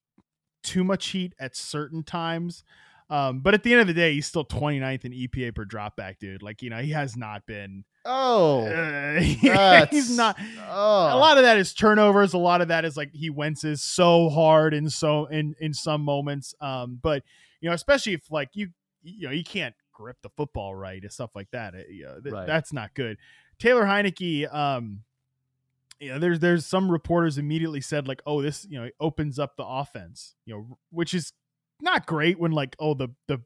too 0.63 0.83
much 0.83 1.09
heat 1.09 1.35
at 1.39 1.57
certain 1.57 2.03
times. 2.03 2.65
Um, 3.11 3.41
but 3.41 3.55
at 3.55 3.63
the 3.63 3.73
end 3.73 3.81
of 3.81 3.87
the 3.87 3.95
day, 3.95 4.13
he's 4.13 4.27
still 4.27 4.45
29th 4.45 5.05
in 5.05 5.13
EPA 5.13 5.55
per 5.55 5.65
dropback, 5.65 6.19
dude. 6.19 6.43
Like, 6.43 6.61
you 6.61 6.69
know, 6.69 6.79
he 6.79 6.91
has 6.91 7.17
not 7.17 7.47
been. 7.47 7.85
Oh, 8.05 8.67
uh, 8.67 9.21
he's 9.91 10.15
not. 10.17 10.37
Oh. 10.69 11.17
A 11.17 11.19
lot 11.19 11.39
of 11.39 11.45
that 11.45 11.57
is 11.59 11.73
turnovers. 11.73 12.35
A 12.35 12.39
lot 12.39 12.61
of 12.61 12.69
that 12.69 12.85
is 12.85 12.97
like 12.97 13.11
he 13.13 13.31
Wentz's 13.31 13.83
so 13.83 14.29
hard 14.29 14.75
in 14.75 14.91
so 14.91 15.27
in 15.27 15.55
in 15.61 15.73
some 15.73 16.03
moments. 16.03 16.55
Um, 16.61 16.99
but 17.03 17.23
you 17.61 17.69
know, 17.69 17.75
especially 17.75 18.15
if 18.15 18.31
like 18.31 18.51
you 18.55 18.69
you 19.03 19.27
know 19.27 19.33
you 19.33 19.45
can't 19.45 19.75
grip 19.93 20.17
the 20.23 20.31
football 20.31 20.75
right 20.75 21.03
and 21.03 21.13
stuff 21.13 21.31
like 21.35 21.51
that. 21.53 21.75
You 21.91 22.05
know, 22.05 22.21
th- 22.21 22.33
right. 22.33 22.47
That's 22.47 22.73
not 22.73 22.95
good. 22.95 23.19
Taylor 23.59 23.85
Heinicke, 23.85 24.53
um, 24.55 25.01
you 25.99 26.11
know, 26.11 26.19
there's 26.19 26.41
there's 26.41 26.65
some 26.65 26.91
reporters 26.91 27.39
immediately 27.39 27.81
said 27.81 28.07
like, 28.07 28.23
oh, 28.25 28.41
this 28.41 28.67
you 28.71 28.81
know 28.81 28.89
opens 29.01 29.39
up 29.39 29.57
the 29.57 29.67
offense, 29.67 30.35
you 30.47 30.55
know, 30.55 30.79
which 30.91 31.13
is 31.13 31.33
not 31.81 32.07
great 32.07 32.39
when 32.39 32.53
like 32.53 32.77
oh 32.79 32.95
the 32.95 33.09
the 33.27 33.41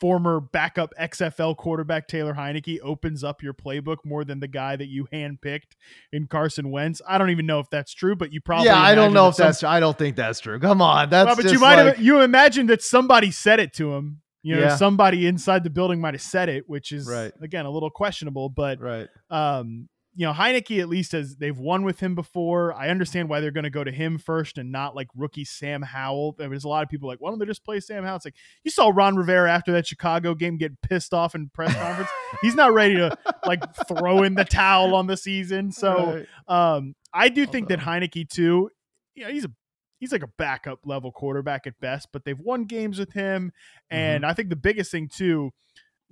former 0.00 0.40
backup 0.40 0.92
XFL 1.00 1.56
quarterback 1.56 2.08
Taylor 2.08 2.34
Heinicke 2.34 2.78
opens 2.82 3.22
up 3.22 3.42
your 3.42 3.54
playbook 3.54 3.98
more 4.04 4.24
than 4.24 4.40
the 4.40 4.48
guy 4.48 4.76
that 4.76 4.88
you 4.88 5.06
handpicked 5.12 5.76
in 6.12 6.26
Carson 6.26 6.70
Wentz. 6.70 7.00
I 7.06 7.18
don't 7.18 7.30
even 7.30 7.46
know 7.46 7.60
if 7.60 7.70
that's 7.70 7.94
true, 7.94 8.16
but 8.16 8.32
you 8.32 8.40
probably 8.40 8.66
yeah. 8.66 8.80
I 8.80 8.94
don't 8.94 9.12
know 9.12 9.28
if 9.28 9.36
that's. 9.36 9.62
I 9.62 9.80
don't 9.80 9.96
think 9.96 10.16
that's 10.16 10.40
true. 10.40 10.58
Come 10.58 10.82
on, 10.82 11.10
that's. 11.10 11.26
Well, 11.26 11.36
but 11.36 11.52
you 11.52 11.58
might 11.58 11.76
like... 11.76 11.96
have 11.96 12.04
you 12.04 12.20
imagine 12.20 12.66
that 12.66 12.82
somebody 12.82 13.30
said 13.30 13.60
it 13.60 13.72
to 13.74 13.94
him. 13.94 14.20
You 14.42 14.56
know, 14.56 14.62
yeah. 14.62 14.76
somebody 14.76 15.26
inside 15.26 15.64
the 15.64 15.70
building 15.70 16.02
might 16.02 16.12
have 16.12 16.20
said 16.20 16.50
it, 16.50 16.64
which 16.66 16.92
is 16.92 17.08
right. 17.08 17.32
again 17.40 17.64
a 17.64 17.70
little 17.70 17.88
questionable. 17.88 18.50
But 18.50 18.80
right, 18.80 19.08
um, 19.30 19.88
you 20.16 20.24
know, 20.24 20.32
Heinicke 20.32 20.80
at 20.80 20.88
least 20.88 21.12
has 21.12 21.36
they've 21.36 21.58
won 21.58 21.84
with 21.84 21.98
him 21.98 22.14
before. 22.14 22.72
I 22.72 22.88
understand 22.88 23.28
why 23.28 23.40
they're 23.40 23.50
going 23.50 23.64
to 23.64 23.70
go 23.70 23.82
to 23.82 23.90
him 23.90 24.18
first 24.18 24.58
and 24.58 24.70
not 24.70 24.94
like 24.94 25.08
rookie 25.16 25.44
Sam 25.44 25.82
Howell. 25.82 26.36
I 26.38 26.42
mean, 26.42 26.50
there's 26.50 26.64
a 26.64 26.68
lot 26.68 26.84
of 26.84 26.88
people 26.88 27.08
like, 27.08 27.20
why 27.20 27.30
don't 27.30 27.40
they 27.40 27.46
just 27.46 27.64
play 27.64 27.80
Sam 27.80 28.04
Howell? 28.04 28.16
It's 28.16 28.24
like 28.24 28.36
you 28.62 28.70
saw 28.70 28.92
Ron 28.94 29.16
Rivera 29.16 29.50
after 29.50 29.72
that 29.72 29.86
Chicago 29.86 30.34
game 30.34 30.56
get 30.56 30.80
pissed 30.82 31.12
off 31.12 31.34
in 31.34 31.50
press 31.52 31.74
conference. 31.74 32.10
He's 32.42 32.54
not 32.54 32.72
ready 32.72 32.94
to 32.94 33.16
like 33.44 33.62
throw 33.88 34.22
in 34.22 34.34
the 34.34 34.44
towel 34.44 34.94
on 34.94 35.08
the 35.08 35.16
season. 35.16 35.72
So 35.72 36.24
um, 36.46 36.94
I 37.12 37.28
do 37.28 37.44
think 37.44 37.68
that 37.68 37.80
Heinicke 37.80 38.28
too. 38.28 38.70
You 39.14 39.24
know, 39.24 39.30
he's 39.30 39.44
a 39.44 39.50
he's 39.98 40.12
like 40.12 40.22
a 40.22 40.30
backup 40.38 40.80
level 40.84 41.12
quarterback 41.12 41.66
at 41.66 41.78
best, 41.80 42.08
but 42.12 42.24
they've 42.24 42.38
won 42.38 42.64
games 42.64 42.98
with 42.98 43.12
him, 43.12 43.52
and 43.90 44.22
mm-hmm. 44.22 44.30
I 44.30 44.34
think 44.34 44.48
the 44.48 44.56
biggest 44.56 44.90
thing 44.90 45.08
too 45.08 45.52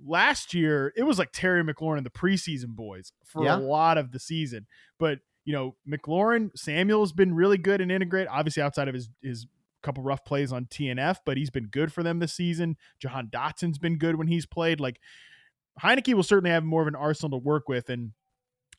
last 0.05 0.53
year 0.53 0.93
it 0.95 1.03
was 1.03 1.19
like 1.19 1.29
Terry 1.31 1.63
McLaurin 1.63 1.97
and 1.97 2.05
the 2.05 2.11
preseason 2.11 2.75
boys 2.75 3.13
for 3.25 3.43
yeah. 3.45 3.55
a 3.55 3.59
lot 3.59 3.97
of 3.97 4.11
the 4.11 4.19
season. 4.19 4.67
But 4.99 5.19
you 5.45 5.53
know, 5.53 5.75
McLaurin 5.87 6.51
Samuel's 6.55 7.11
been 7.11 7.33
really 7.33 7.57
good 7.57 7.81
and 7.81 7.91
integrate. 7.91 8.27
Obviously, 8.27 8.63
outside 8.63 8.87
of 8.87 8.93
his 8.93 9.09
his 9.21 9.47
couple 9.81 10.03
rough 10.03 10.23
plays 10.23 10.53
on 10.53 10.65
TNF, 10.65 11.17
but 11.25 11.35
he's 11.35 11.49
been 11.49 11.67
good 11.67 11.91
for 11.91 12.03
them 12.03 12.19
this 12.19 12.33
season. 12.33 12.77
Jahan 12.99 13.29
Dotson's 13.29 13.77
been 13.77 13.97
good 13.97 14.15
when 14.15 14.27
he's 14.27 14.45
played. 14.45 14.79
Like 14.79 14.99
Heinicke 15.81 16.13
will 16.13 16.23
certainly 16.23 16.51
have 16.51 16.63
more 16.63 16.81
of 16.81 16.87
an 16.87 16.95
arsenal 16.95 17.37
to 17.37 17.43
work 17.43 17.67
with, 17.67 17.89
and 17.89 18.11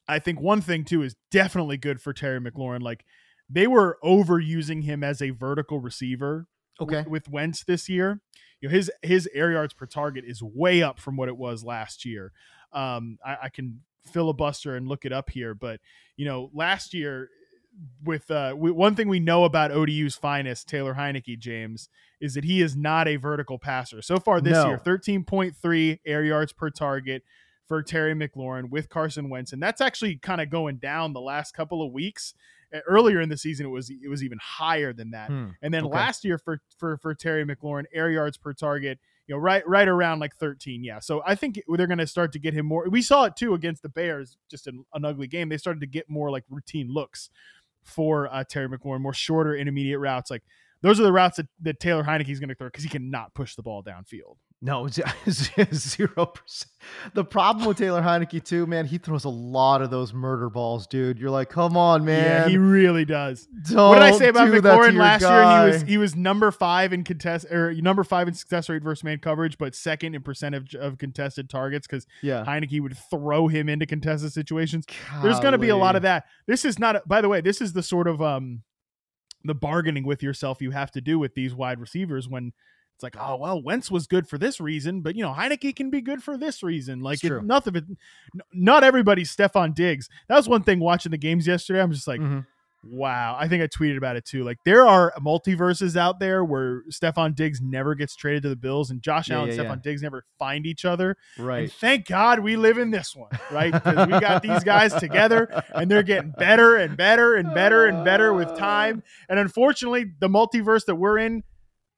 I 0.09 0.19
think 0.19 0.41
one 0.41 0.61
thing 0.61 0.85
too 0.85 1.03
is 1.03 1.17
definitely 1.31 1.77
good 1.77 2.01
for 2.01 2.13
Terry 2.13 2.41
McLaurin. 2.41 2.83
Like 2.83 3.05
they 3.49 3.67
were 3.67 3.99
overusing 4.03 4.85
him 4.85 5.05
as 5.05 5.21
a 5.21 5.31
vertical 5.31 5.81
receiver. 5.81 6.47
Okay. 6.81 6.99
With, 7.03 7.09
with 7.09 7.29
Wentz 7.29 7.63
this 7.63 7.89
year, 7.89 8.21
you 8.65 8.71
know 8.71 8.75
his 8.75 8.91
his 9.03 9.29
air 9.35 9.53
yards 9.53 9.75
per 9.75 9.85
target 9.85 10.25
is 10.27 10.43
way 10.43 10.83
up 10.83 10.99
from 10.99 11.19
what 11.19 11.29
it 11.29 11.37
was 11.37 11.65
last 11.65 12.07
year. 12.07 12.33
Um, 12.73 13.19
I, 13.25 13.37
I 13.43 13.49
can 13.51 13.83
filibuster 14.11 14.75
and 14.75 14.89
look 14.89 15.05
it 15.05 15.13
up 15.13 15.29
here, 15.29 15.55
but 15.55 15.81
you 16.17 16.25
know 16.25 16.51
last 16.55 16.95
year 16.95 17.29
with 18.03 18.31
uh 18.31 18.55
we, 18.57 18.71
one 18.71 18.95
thing 18.95 19.09
we 19.09 19.21
know 19.21 19.45
about 19.45 19.71
ODU's 19.71 20.15
finest 20.17 20.67
Taylor 20.67 20.95
Heinicke 20.95 21.39
James 21.39 21.91
is 22.23 22.33
that 22.35 22.45
he 22.45 22.63
is 22.63 22.75
not 22.75 23.07
a 23.07 23.17
vertical 23.17 23.59
passer. 23.59 24.01
So 24.01 24.19
far 24.19 24.41
this 24.41 24.55
No. 24.55 24.69
year, 24.69 24.79
13.3 24.79 25.99
air 26.07 26.25
yards 26.25 26.55
per 26.55 26.71
target 26.71 27.23
for 27.67 27.83
Terry 27.83 28.15
McLaurin 28.15 28.71
with 28.71 28.89
Carson 28.89 29.29
Wentz 29.29 29.53
and 29.53 29.63
that's 29.63 29.83
actually 29.83 30.17
kind 30.17 30.41
of 30.41 30.49
going 30.49 30.77
down 30.77 31.13
the 31.13 31.21
last 31.21 31.53
couple 31.53 31.83
of 31.85 31.93
weeks. 31.93 32.33
Earlier 32.87 33.21
in 33.21 33.29
the 33.29 33.37
season 33.37 33.67
it 33.67 33.71
was 33.71 33.91
it 33.91 34.09
was 34.09 34.23
even 34.23 34.39
higher 34.43 34.93
than 34.93 35.11
that. 35.11 35.29
Hmm. 35.29 35.49
And 35.63 35.73
then 35.73 35.85
Okay. 35.85 35.95
last 35.95 36.25
year 36.25 36.39
for 36.39 36.61
for 36.79 36.97
for 36.99 37.15
Terry 37.15 37.45
McLaurin 37.45 37.85
air 37.93 38.11
yards 38.11 38.37
per 38.37 38.53
target 38.53 38.99
you 39.27 39.35
know, 39.35 39.39
right 39.39 39.67
right 39.67 39.89
around 39.89 40.19
like 40.21 40.37
13. 40.37 40.85
Yeah. 40.85 40.99
So 40.99 41.23
I 41.27 41.35
think 41.35 41.61
they're 41.67 41.87
going 41.87 41.99
to 41.99 42.07
start 42.07 42.33
to 42.33 42.39
get 42.39 42.53
him 42.53 42.67
more. 42.67 42.87
We 42.91 43.01
saw 43.01 43.25
it 43.25 43.37
too 43.37 43.55
against 43.55 43.83
the 43.83 43.89
Bears, 43.89 44.37
just 44.51 44.67
an, 44.67 44.85
an 44.93 45.05
ugly 45.05 45.27
game. 45.27 45.49
They 45.49 45.57
started 45.57 45.81
to 45.81 45.87
get 45.87 46.11
more 46.11 46.31
like 46.31 46.45
routine 46.51 46.89
looks 46.91 47.31
for 47.83 48.33
uh, 48.33 48.45
Terry 48.45 48.69
McLaurin, 48.69 49.01
more 49.01 49.15
shorter 49.15 49.57
intermediate 49.57 49.99
routes. 49.99 50.31
Like 50.31 50.43
those 50.83 51.01
are 51.01 51.05
the 51.05 51.13
routes 51.13 51.39
that, 51.39 51.47
that 51.63 51.81
Taylor 51.81 52.05
Heinicke 52.05 52.29
is 52.29 52.41
going 52.41 52.51
to 52.51 52.55
throw 52.55 52.69
because 52.69 52.85
he 52.85 52.91
cannot 52.91 53.33
push 53.35 53.55
the 53.55 53.63
ball 53.63 53.83
downfield. 53.83 54.37
No, 54.65 54.89
zero 55.29 56.25
percent. 56.25 56.71
The 57.13 57.23
problem 57.23 57.67
with 57.67 57.77
Taylor 57.77 58.01
Heinicke 58.01 58.43
too, 58.43 58.65
man, 58.67 58.87
he 58.87 58.97
throws 58.97 59.25
a 59.25 59.29
lot 59.29 59.83
of 59.83 59.91
those 59.91 60.15
murder 60.15 60.49
balls, 60.49 60.87
dude. 60.87 61.19
You're 61.19 61.29
like, 61.29 61.51
come 61.51 61.77
on, 61.77 62.07
man. 62.07 62.25
Yeah, 62.25 62.49
he 62.49 62.57
really 62.57 63.05
does. 63.05 63.47
Don't 63.69 63.91
what 63.91 63.97
did 63.97 64.05
I 64.05 64.17
say 64.17 64.29
about 64.29 64.49
McLaurin 64.49 64.97
last 64.97 65.21
guy. 65.21 65.65
year? 65.65 65.67
He 65.67 65.73
was 65.75 65.83
he 65.83 65.99
was 65.99 66.17
number 66.17 66.51
five 66.51 66.95
in 66.95 67.05
contest 67.05 67.45
or 67.51 67.75
number 67.75 68.05
five 68.05 68.27
in 68.27 68.33
success 68.33 68.71
rate 68.71 68.83
versus 68.83 69.05
man 69.05 69.19
coverage, 69.19 69.59
but 69.59 69.75
second 69.75 70.15
in 70.15 70.23
percentage 70.23 70.75
of 70.75 70.97
contested 70.97 71.51
targets 71.51 71.87
because 71.87 72.07
Yeah. 72.23 72.43
Heinicke 72.47 72.81
would 72.81 72.97
throw 73.11 73.49
him 73.49 73.69
into 73.69 73.85
contested 73.85 74.33
situations. 74.33 74.87
There's 75.23 75.41
going 75.41 75.53
to 75.53 75.59
be 75.59 75.69
a 75.69 75.77
lot 75.77 75.95
of 75.95 76.01
that. 76.03 76.25
This 76.47 76.65
is 76.65 76.79
not. 76.79 77.07
By 77.07 77.21
the 77.21 77.29
way, 77.29 77.43
this 77.43 77.61
is 77.61 77.75
the 77.75 77.83
sort 77.83 78.09
of 78.09 78.23
um 78.23 78.63
the 79.45 79.55
bargaining 79.55 80.07
with 80.07 80.23
yourself 80.23 80.63
you 80.63 80.71
have 80.71 80.91
to 80.93 81.03
do 81.03 81.19
with 81.19 81.35
these 81.35 81.55
wide 81.55 81.79
receivers 81.79 82.27
when 82.31 82.55
it's 82.95 83.03
like, 83.03 83.17
oh 83.19 83.37
well, 83.37 83.61
Wentz 83.63 83.91
was 83.91 84.07
good 84.07 84.29
for 84.29 84.39
this 84.39 84.61
reason, 84.61 85.01
but 85.01 85.17
you 85.17 85.23
know 85.23 85.33
Heinicke 85.33 85.75
can 85.75 85.91
be 85.91 86.01
good 86.01 86.23
for 86.23 86.37
this 86.39 86.63
reason. 86.63 87.01
Like 87.01 87.23
it, 87.25 87.43
nothing 87.45 87.77
of 87.77 87.83
it. 87.91 87.97
Not 88.53 88.85
everybody's 88.85 89.35
Stefon 89.35 89.75
Diggs. 89.75 90.09
That 90.29 90.37
was 90.37 90.49
one 90.49 90.63
thing 90.63 90.79
watching 90.81 91.11
the 91.11 91.19
games 91.19 91.47
yesterday. 91.47 91.81
I'm 91.83 91.91
just 91.93 92.07
like, 92.07 92.21
Mhm. 92.21 92.47
wow. 92.85 93.37
I 93.39 93.49
think 93.49 93.63
I 93.63 93.67
tweeted 93.67 93.97
about 93.97 94.15
it 94.17 94.25
too. 94.25 94.45
Like 94.45 94.59
there 94.65 94.87
are 94.87 95.13
multiverses 95.19 95.97
out 95.97 96.21
there 96.21 96.45
where 96.45 96.83
Stefon 96.91 97.35
Diggs 97.35 97.61
never 97.61 97.95
gets 97.95 98.15
traded 98.15 98.43
to 98.45 98.49
the 98.51 98.57
Bills, 98.57 98.91
and 98.91 99.03
Josh 99.03 99.29
Yeah, 99.29 99.37
Allen 99.39 99.51
and 99.51 99.59
Stefon 99.59 99.77
yeah. 99.77 99.81
Diggs 99.83 100.03
never 100.03 100.25
find 100.39 100.65
each 100.67 100.85
other. 100.85 101.17
Right. 101.39 101.55
And 101.63 101.63
Right. 101.65 101.73
thank 101.73 102.07
God 102.07 102.41
we 102.41 102.57
live 102.57 102.79
in 102.79 102.91
this 102.91 103.17
one, 103.17 103.31
right? 103.51 103.73
Because 103.73 104.07
we 104.07 104.21
got 104.21 104.43
these 104.43 104.63
guys 104.63 104.95
together 104.95 105.49
and 105.75 105.91
they're 105.91 106.03
getting 106.03 106.31
better 106.33 106.77
and 106.77 106.97
better 106.97 107.35
and 107.35 107.53
better 107.55 107.87
and 107.87 108.05
better 108.05 108.33
with 108.35 108.57
time. 108.57 109.03
And 109.29 109.39
unfortunately, 109.41 110.13
the 110.21 110.29
multiverse 110.29 110.85
that 110.87 110.95
we're 110.97 111.19
in 111.19 111.43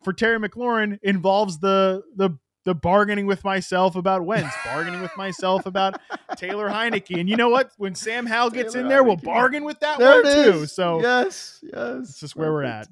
for 0.07 0.13
Terry 0.13 0.39
McLaurin 0.39 1.01
involves 1.03 1.59
the 1.59 2.05
the 2.15 2.31
the 2.65 2.77
bargaining 2.77 3.27
with 3.27 3.43
myself 3.43 3.97
about 3.97 4.25
Wentz, 4.25 4.55
bargaining 4.65 5.01
with 5.01 5.11
myself 5.17 5.67
about 5.67 6.01
Taylor 6.37 6.69
Heinicke. 6.69 7.19
And 7.19 7.29
you 7.29 7.35
know 7.35 7.49
what? 7.49 7.73
When 7.77 7.97
Sam 7.97 8.25
Howell 8.25 8.51
gets 8.51 8.75
Taylor 8.75 8.85
in 8.85 8.89
there, 8.89 9.03
we'll 9.03 9.17
bargain 9.17 9.65
with 9.65 9.81
that 9.81 9.99
There 9.99 10.23
one 10.23 10.33
too. 10.33 10.67
So 10.67 11.01
yes, 11.01 11.59
yes. 11.61 12.07
this 12.07 12.23
is 12.23 12.37
where 12.37 12.53
we're 12.53 12.63
at. 12.63 12.87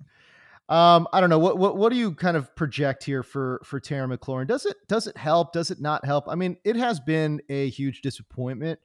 Um, 0.68 1.06
I 1.12 1.20
don't 1.20 1.30
know 1.30 1.38
what 1.38 1.56
what 1.56 1.76
what 1.76 1.92
do 1.92 1.98
you 1.98 2.14
kind 2.14 2.36
of 2.36 2.52
project 2.56 3.04
here 3.04 3.22
for 3.22 3.60
for 3.62 3.78
Terry 3.78 4.08
McLaurin? 4.08 4.48
Does 4.48 4.66
it 4.66 4.76
does 4.88 5.06
it 5.06 5.16
help? 5.16 5.52
Does 5.52 5.70
it 5.70 5.80
not 5.80 6.04
help? 6.04 6.24
I 6.28 6.34
mean, 6.34 6.56
it 6.64 6.74
has 6.74 6.98
been 6.98 7.40
a 7.48 7.68
huge 7.68 8.00
disappointment 8.00 8.80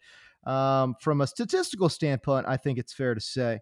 um, 0.45 0.95
from 1.01 1.21
a 1.21 1.25
statistical 1.25 1.89
standpoint. 1.89 2.45
I 2.47 2.57
think 2.57 2.77
it's 2.77 2.93
fair 2.93 3.15
to 3.15 3.21
say 3.21 3.61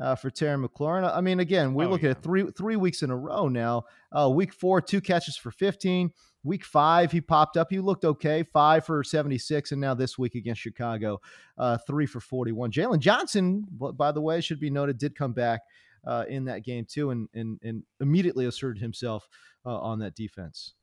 uh, 0.00 0.14
for 0.14 0.30
Terry 0.30 0.56
McLaurin. 0.56 1.10
I 1.14 1.20
mean, 1.20 1.40
again, 1.40 1.74
we 1.74 1.84
Oh, 1.84 1.88
look 1.88 2.02
yeah. 2.02 2.10
at 2.10 2.22
three 2.22 2.50
three 2.56 2.76
weeks 2.76 3.02
in 3.02 3.10
a 3.10 3.16
row 3.16 3.48
now. 3.48 3.84
Uh, 4.12 4.28
week 4.30 4.52
four, 4.52 4.80
two 4.80 5.00
catches 5.00 5.36
for 5.36 5.50
fifteen. 5.50 6.12
Week 6.44 6.64
five, 6.64 7.10
he 7.10 7.20
popped 7.20 7.56
up. 7.56 7.66
He 7.68 7.80
looked 7.80 8.04
okay, 8.04 8.44
five 8.44 8.86
for 8.86 9.02
seventy 9.02 9.38
six, 9.38 9.72
and 9.72 9.80
now 9.80 9.94
this 9.94 10.16
week 10.16 10.34
against 10.36 10.60
Chicago, 10.60 11.20
uh, 11.58 11.78
three 11.86 12.06
for 12.06 12.20
forty 12.20 12.52
one. 12.52 12.70
Jalen 12.70 13.00
Johnson, 13.00 13.64
by 13.70 14.12
the 14.12 14.20
way, 14.20 14.40
should 14.40 14.60
be 14.60 14.70
noted, 14.70 14.98
did 14.98 15.14
come 15.16 15.32
back 15.32 15.62
uh, 16.06 16.24
in 16.28 16.44
that 16.44 16.64
game 16.64 16.84
too, 16.88 17.10
and 17.10 17.28
and 17.34 17.58
and 17.62 17.82
immediately 18.00 18.46
asserted 18.46 18.80
himself 18.80 19.28
uh, 19.66 19.78
on 19.78 19.98
that 19.98 20.14
defense. 20.14 20.74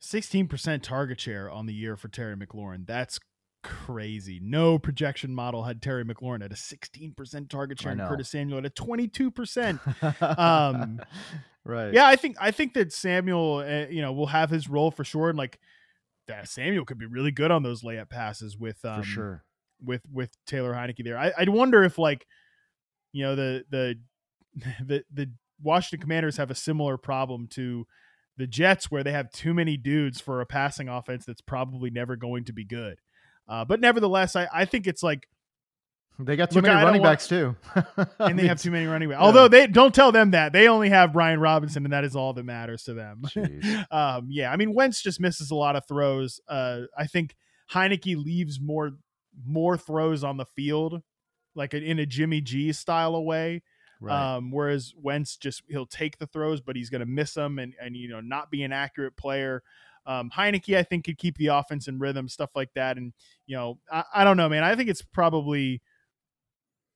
16% 0.00 0.82
target 0.82 1.18
share 1.20 1.50
on 1.50 1.66
the 1.66 1.72
year 1.74 1.96
for 1.96 2.08
Terry 2.08 2.36
McLaurin. 2.36 2.86
That's 2.86 3.18
crazy. 3.66 4.40
No 4.42 4.78
projection 4.78 5.34
model 5.34 5.64
had 5.64 5.82
Terry 5.82 6.04
McLaurin 6.04 6.44
at 6.44 6.52
a 6.52 6.54
16% 6.54 7.48
target 7.48 7.80
share 7.80 7.92
and. 7.92 8.00
Curtis 8.00 8.30
Samuel 8.30 8.58
at 8.58 8.66
a 8.66 8.70
22%. 8.70 9.80
Um, 10.38 11.00
right. 11.64 11.92
yeah, 11.92 12.06
I 12.06 12.16
think 12.16 12.36
I 12.40 12.50
think 12.50 12.74
that 12.74 12.92
Samuel, 12.92 13.58
uh, 13.58 13.86
you 13.90 14.02
know, 14.02 14.12
will 14.12 14.26
have 14.26 14.50
his 14.50 14.68
role 14.68 14.90
for 14.90 15.04
sure, 15.04 15.28
and 15.28 15.38
like 15.38 15.58
that 16.28 16.48
Samuel 16.48 16.84
could 16.84 16.98
be 16.98 17.06
really 17.06 17.30
good 17.30 17.50
on 17.50 17.62
those 17.62 17.82
layup 17.82 18.10
passes 18.10 18.56
with 18.56 18.84
um, 18.84 19.02
for 19.02 19.06
sure. 19.06 19.44
with 19.84 20.02
with 20.12 20.30
Taylor 20.46 20.72
Heinicke 20.72 21.04
there. 21.04 21.18
I, 21.18 21.32
I'd 21.36 21.48
wonder 21.48 21.82
if 21.82 21.98
like 21.98 22.26
you 23.12 23.24
know 23.24 23.34
the 23.34 23.64
the 23.70 23.98
the 24.84 25.04
the 25.12 25.30
Washington 25.62 26.02
Commanders 26.02 26.36
have 26.36 26.50
a 26.50 26.54
similar 26.54 26.96
problem 26.96 27.46
to 27.48 27.86
the 28.36 28.46
Jets 28.46 28.90
where 28.90 29.02
they 29.02 29.12
have 29.12 29.30
too 29.30 29.54
many 29.54 29.76
dudes 29.76 30.20
for 30.20 30.40
a 30.40 30.46
passing 30.46 30.88
offense 30.88 31.24
that's 31.24 31.40
probably 31.40 31.90
never 31.90 32.16
going 32.16 32.44
to 32.44 32.52
be 32.52 32.64
good. 32.64 32.98
Uh, 33.48 33.64
but 33.64 33.80
nevertheless, 33.80 34.34
I, 34.36 34.48
I 34.52 34.64
think 34.64 34.86
it's 34.86 35.02
like 35.02 35.28
They 36.18 36.34
got 36.36 36.50
too 36.50 36.56
Look, 36.56 36.64
many 36.64 36.74
I 36.74 36.82
running 36.84 37.02
want- 37.02 37.12
backs 37.12 37.28
too, 37.28 37.54
and 38.18 38.38
they 38.38 38.46
have 38.48 38.60
too 38.60 38.70
many 38.70 38.86
running 38.86 39.08
backs. 39.08 39.20
Although 39.20 39.48
they 39.48 39.66
don't 39.66 39.94
tell 39.94 40.10
them 40.12 40.30
that 40.32 40.52
they 40.52 40.66
only 40.68 40.88
have 40.88 41.12
Brian 41.12 41.38
Robinson, 41.40 41.84
and 41.84 41.92
that 41.92 42.04
is 42.04 42.16
all 42.16 42.32
that 42.32 42.44
matters 42.44 42.84
to 42.84 42.94
them. 42.94 43.22
Um, 43.90 44.26
yeah, 44.30 44.50
I 44.50 44.56
mean 44.56 44.74
Wentz 44.74 45.00
just 45.02 45.20
misses 45.20 45.50
a 45.50 45.54
lot 45.54 45.76
of 45.76 45.86
throws. 45.86 46.40
Uh, 46.48 46.82
I 46.96 47.06
think 47.06 47.36
Heinicke 47.72 48.16
leaves 48.16 48.58
more 48.60 48.92
more 49.46 49.76
throws 49.76 50.24
on 50.24 50.38
the 50.38 50.46
field, 50.46 51.02
like 51.54 51.74
in 51.74 51.98
a 51.98 52.06
Jimmy 52.06 52.40
G 52.40 52.72
style 52.72 53.14
away. 53.14 53.62
Right. 54.00 54.36
Um, 54.36 54.50
whereas 54.50 54.92
Wentz 55.00 55.36
just 55.36 55.62
he'll 55.68 55.86
take 55.86 56.18
the 56.18 56.26
throws, 56.26 56.60
but 56.60 56.76
he's 56.76 56.90
going 56.90 57.00
to 57.00 57.06
miss 57.06 57.34
them 57.34 57.58
and 57.58 57.74
and 57.80 57.96
you 57.96 58.08
know 58.08 58.20
not 58.20 58.50
be 58.50 58.62
an 58.62 58.72
accurate 58.72 59.16
player. 59.16 59.62
Um, 60.06 60.30
Heinicke, 60.30 60.76
I 60.76 60.82
think, 60.82 61.04
could 61.04 61.18
keep 61.18 61.36
the 61.36 61.48
offense 61.48 61.88
in 61.88 61.98
rhythm, 61.98 62.28
stuff 62.28 62.50
like 62.54 62.70
that. 62.74 62.96
And 62.96 63.12
you 63.46 63.56
know, 63.56 63.78
I, 63.90 64.04
I 64.14 64.24
don't 64.24 64.36
know, 64.36 64.48
man. 64.48 64.64
I 64.64 64.74
think 64.74 64.88
it's 64.88 65.02
probably. 65.02 65.82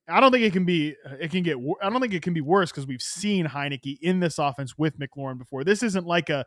I 0.09 0.19
don't 0.19 0.31
think 0.31 0.43
it 0.43 0.51
can 0.51 0.65
be. 0.65 0.95
It 1.19 1.31
can 1.31 1.43
get. 1.43 1.57
I 1.81 1.89
don't 1.89 2.01
think 2.01 2.13
it 2.13 2.23
can 2.23 2.33
be 2.33 2.41
worse 2.41 2.71
because 2.71 2.87
we've 2.87 3.01
seen 3.01 3.45
Heinicke 3.45 3.99
in 4.01 4.19
this 4.19 4.39
offense 4.39 4.77
with 4.77 4.99
McLaurin 4.99 5.37
before. 5.37 5.63
This 5.63 5.83
isn't 5.83 6.05
like 6.05 6.29
a, 6.29 6.45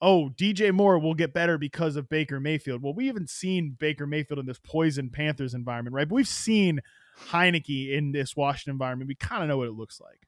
oh, 0.00 0.30
DJ 0.36 0.72
Moore 0.72 0.98
will 0.98 1.14
get 1.14 1.34
better 1.34 1.58
because 1.58 1.96
of 1.96 2.08
Baker 2.08 2.40
Mayfield. 2.40 2.82
Well, 2.82 2.94
we 2.94 3.06
haven't 3.06 3.30
seen 3.30 3.76
Baker 3.78 4.06
Mayfield 4.06 4.38
in 4.38 4.46
this 4.46 4.58
poison 4.58 5.10
Panthers 5.10 5.54
environment, 5.54 5.94
right? 5.94 6.08
But 6.08 6.14
we've 6.14 6.28
seen 6.28 6.80
Heinicke 7.30 7.92
in 7.92 8.12
this 8.12 8.36
Washington 8.36 8.72
environment. 8.72 9.08
We 9.08 9.14
kind 9.14 9.42
of 9.42 9.48
know 9.48 9.58
what 9.58 9.68
it 9.68 9.74
looks 9.74 10.00
like. 10.00 10.20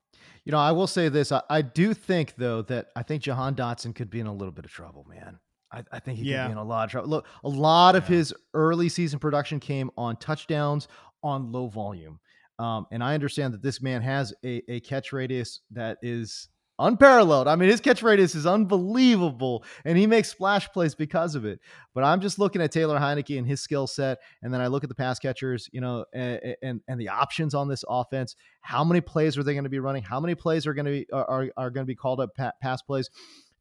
You 0.44 0.52
know, 0.52 0.58
I 0.58 0.72
will 0.72 0.86
say 0.86 1.08
this. 1.08 1.32
I, 1.32 1.42
I 1.50 1.62
do 1.62 1.92
think 1.92 2.34
though 2.36 2.62
that 2.62 2.88
I 2.96 3.02
think 3.02 3.22
Jahan 3.22 3.54
Dotson 3.54 3.94
could 3.94 4.10
be 4.10 4.20
in 4.20 4.26
a 4.26 4.32
little 4.32 4.52
bit 4.52 4.64
of 4.64 4.70
trouble, 4.70 5.06
man. 5.08 5.38
I, 5.76 5.96
I 5.96 5.98
think 6.00 6.18
he 6.18 6.24
Yeah. 6.24 6.44
could 6.44 6.48
be 6.48 6.52
in 6.52 6.58
a 6.58 6.64
lot 6.64 6.84
of 6.84 6.90
trouble. 6.90 7.08
Look, 7.08 7.26
a 7.44 7.48
lot 7.48 7.96
of 7.96 8.06
his 8.08 8.34
early 8.54 8.88
season 8.88 9.18
production 9.18 9.60
came 9.60 9.90
on 9.96 10.16
touchdowns 10.16 10.88
on 11.22 11.52
low 11.52 11.68
volume. 11.68 12.18
Um, 12.58 12.86
and 12.90 13.04
I 13.04 13.14
understand 13.14 13.52
that 13.54 13.62
this 13.62 13.82
man 13.82 14.00
has 14.02 14.32
a, 14.44 14.62
a 14.68 14.80
catch 14.80 15.12
radius 15.12 15.60
that 15.72 15.98
is 16.00 16.48
unparalleled. 16.78 17.48
I 17.48 17.56
mean, 17.56 17.68
his 17.68 17.80
catch 17.82 18.02
radius 18.02 18.34
is 18.34 18.46
unbelievable, 18.46 19.64
and 19.84 19.98
he 19.98 20.06
makes 20.06 20.30
splash 20.30 20.68
plays 20.68 20.94
because 20.94 21.34
of 21.34 21.44
it. 21.44 21.60
But 21.94 22.04
I'm 22.04 22.20
just 22.20 22.38
looking 22.38 22.62
at 22.62 22.72
Taylor 22.72 22.98
Heinicke 22.98 23.36
and 23.38 23.46
his 23.46 23.60
skill 23.60 23.86
set, 23.86 24.18
and 24.42 24.52
then 24.54 24.62
I 24.62 24.68
look 24.68 24.84
at 24.84 24.88
the 24.88 24.94
pass 24.94 25.18
catchers, 25.18 25.68
you 25.72 25.82
know, 25.82 26.06
and 26.14 26.56
and, 26.62 26.80
and 26.88 27.00
the 27.00 27.08
options 27.10 27.54
on 27.54 27.68
this 27.68 27.84
offense. 27.88 28.36
How 28.62 28.84
many 28.84 29.02
plays 29.02 29.36
are 29.36 29.42
they 29.42 29.52
going 29.52 29.64
to 29.64 29.70
be 29.70 29.78
running? 29.78 30.02
How 30.02 30.20
many 30.20 30.34
plays 30.34 30.66
are 30.66 30.74
going 30.74 30.86
to 30.86 30.92
be 30.92 31.06
are, 31.12 31.50
are 31.58 31.70
going 31.70 31.84
to 31.84 31.90
be 31.90 31.94
called 31.94 32.20
up 32.20 32.30
pass 32.62 32.80
plays? 32.82 33.10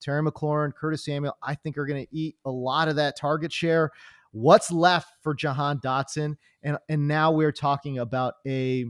Terry 0.06 0.22
McLaurin, 0.22 0.74
Curtis 0.74 1.04
Samuel, 1.04 1.36
I 1.42 1.56
think 1.56 1.78
are 1.78 1.88
going 1.88 2.06
to 2.06 2.16
eat 2.16 2.36
a 2.46 2.52
lot 2.52 2.88
of 2.88 2.96
that 2.98 3.18
target 3.18 3.52
share. 3.52 3.92
What's 4.32 4.72
left 4.72 5.10
for 5.24 5.34
Jahan 5.34 5.80
Dotson? 5.80 6.36
And 6.62 6.78
and 6.90 7.08
now 7.08 7.32
we're 7.32 7.52
talking 7.52 7.98
about 7.98 8.36
a 8.46 8.86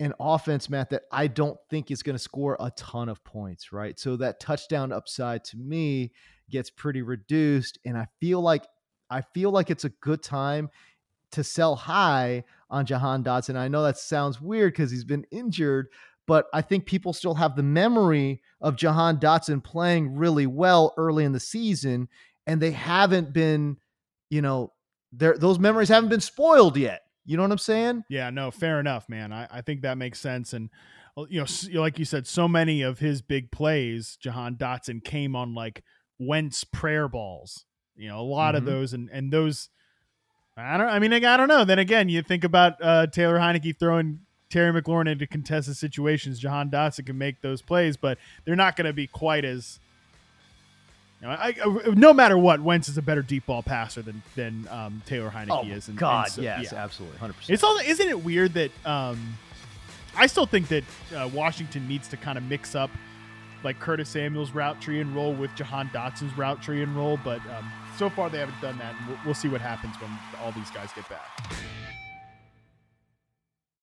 an 0.00 0.12
offense, 0.20 0.68
Matt, 0.68 0.90
that 0.90 1.02
I 1.10 1.26
don't 1.26 1.58
think 1.70 1.90
is 1.90 2.02
going 2.02 2.16
to 2.16 2.22
score 2.22 2.56
a 2.60 2.70
ton 2.72 3.08
of 3.08 3.22
points, 3.24 3.72
right? 3.72 3.98
So 3.98 4.16
that 4.16 4.40
touchdown 4.40 4.92
upside 4.92 5.44
to 5.44 5.56
me 5.56 6.12
gets 6.50 6.68
pretty 6.68 7.02
reduced. 7.02 7.78
And 7.84 7.96
I 7.96 8.06
feel 8.20 8.40
like 8.40 8.66
I 9.08 9.20
feel 9.20 9.52
like 9.52 9.70
it's 9.70 9.84
a 9.84 9.90
good 9.90 10.22
time 10.22 10.68
to 11.30 11.44
sell 11.44 11.76
high 11.76 12.44
on 12.70 12.86
Jahan 12.86 13.22
Dotson. 13.22 13.56
I 13.56 13.68
know 13.68 13.84
that 13.84 13.98
sounds 13.98 14.40
weird 14.40 14.72
because 14.72 14.90
he's 14.90 15.04
been 15.04 15.26
injured, 15.30 15.88
but 16.26 16.46
I 16.52 16.62
think 16.62 16.86
people 16.86 17.12
still 17.12 17.34
have 17.34 17.56
the 17.56 17.62
memory 17.62 18.42
of 18.60 18.76
Jahan 18.76 19.18
Dotson 19.18 19.62
playing 19.62 20.16
really 20.16 20.46
well 20.46 20.92
early 20.96 21.24
in 21.24 21.32
the 21.32 21.40
season, 21.40 22.08
and 22.46 22.60
they 22.60 22.72
haven't 22.72 23.32
been, 23.32 23.76
you 24.30 24.42
know, 24.42 24.72
those 25.12 25.58
memories 25.58 25.88
haven't 25.88 26.10
been 26.10 26.20
spoiled 26.20 26.76
yet. 26.76 27.02
You 27.24 27.36
know 27.36 27.42
what 27.42 27.52
I'm 27.52 27.58
saying? 27.58 28.04
Yeah, 28.08 28.30
no, 28.30 28.50
fair 28.50 28.78
enough, 28.78 29.08
man. 29.08 29.32
I, 29.32 29.48
I 29.50 29.60
think 29.60 29.82
that 29.82 29.98
makes 29.98 30.20
sense. 30.20 30.52
And, 30.52 30.70
you 31.28 31.40
know, 31.40 31.80
like 31.80 31.98
you 31.98 32.04
said, 32.04 32.26
so 32.26 32.46
many 32.46 32.82
of 32.82 32.98
his 32.98 33.22
big 33.22 33.50
plays, 33.50 34.16
Jahan 34.20 34.56
Dotson 34.56 35.02
came 35.02 35.34
on 35.34 35.54
like 35.54 35.82
Wentz 36.18 36.64
prayer 36.64 37.08
balls, 37.08 37.64
you 37.96 38.08
know, 38.08 38.20
a 38.20 38.22
lot 38.22 38.54
mm-hmm. 38.54 38.58
of 38.58 38.72
those. 38.72 38.92
And, 38.92 39.08
and 39.10 39.32
those, 39.32 39.70
I 40.56 40.76
don't, 40.76 40.88
I 40.88 40.98
mean, 40.98 41.12
I 41.12 41.36
don't 41.36 41.48
know. 41.48 41.64
Then 41.64 41.78
again, 41.78 42.08
you 42.08 42.22
think 42.22 42.44
about 42.44 42.74
uh, 42.80 43.06
Taylor 43.08 43.38
Heinicke 43.38 43.78
throwing 43.78 44.20
Terry 44.56 44.80
McLaurin 44.80 45.06
into 45.06 45.26
contested 45.26 45.76
situations. 45.76 46.38
Jahan 46.38 46.70
Dotson 46.70 47.04
can 47.04 47.18
make 47.18 47.42
those 47.42 47.60
plays, 47.60 47.98
but 47.98 48.16
they're 48.46 48.56
not 48.56 48.74
going 48.74 48.86
to 48.86 48.94
be 48.94 49.06
quite 49.06 49.44
as 49.44 49.80
you 51.20 51.28
know, 51.28 51.34
I, 51.34 51.54
I, 51.62 51.90
no 51.94 52.14
matter 52.14 52.38
what, 52.38 52.62
Wentz 52.62 52.88
is 52.88 52.96
a 52.96 53.02
better 53.02 53.20
deep 53.20 53.44
ball 53.44 53.62
passer 53.62 54.00
than 54.00 54.22
than 54.34 54.66
um, 54.70 55.02
Taylor 55.04 55.28
Heinicke 55.28 55.50
oh, 55.50 55.66
is. 55.66 55.88
And, 55.88 55.98
God, 55.98 56.26
and 56.26 56.32
so, 56.32 56.40
yes, 56.40 56.72
yeah. 56.72 56.82
absolutely, 56.82 57.18
hundred 57.18 57.34
percent. 57.34 57.52
It's 57.52 57.62
all. 57.62 57.76
Isn't 57.78 58.08
it 58.08 58.24
weird 58.24 58.54
that 58.54 58.70
um, 58.86 59.36
I 60.16 60.26
still 60.26 60.46
think 60.46 60.68
that 60.68 60.84
uh, 61.14 61.28
Washington 61.34 61.86
needs 61.86 62.08
to 62.08 62.16
kind 62.16 62.38
of 62.38 62.44
mix 62.44 62.74
up 62.74 62.90
like 63.62 63.78
Curtis 63.78 64.08
Samuel's 64.08 64.52
route 64.52 64.80
tree 64.80 65.00
and 65.00 65.14
roll 65.14 65.34
with 65.34 65.54
Jahan 65.54 65.90
Dotson's 65.90 66.36
route 66.38 66.62
tree 66.62 66.82
and 66.82 66.96
roll, 66.96 67.18
but 67.22 67.40
um, 67.58 67.70
so 67.98 68.08
far 68.08 68.30
they 68.30 68.38
haven't 68.38 68.60
done 68.62 68.78
that. 68.78 68.94
We'll, 69.06 69.18
we'll 69.26 69.34
see 69.34 69.48
what 69.48 69.60
happens 69.60 69.96
when 70.00 70.10
all 70.42 70.52
these 70.52 70.70
guys 70.70 70.90
get 70.94 71.06
back. 71.10 71.28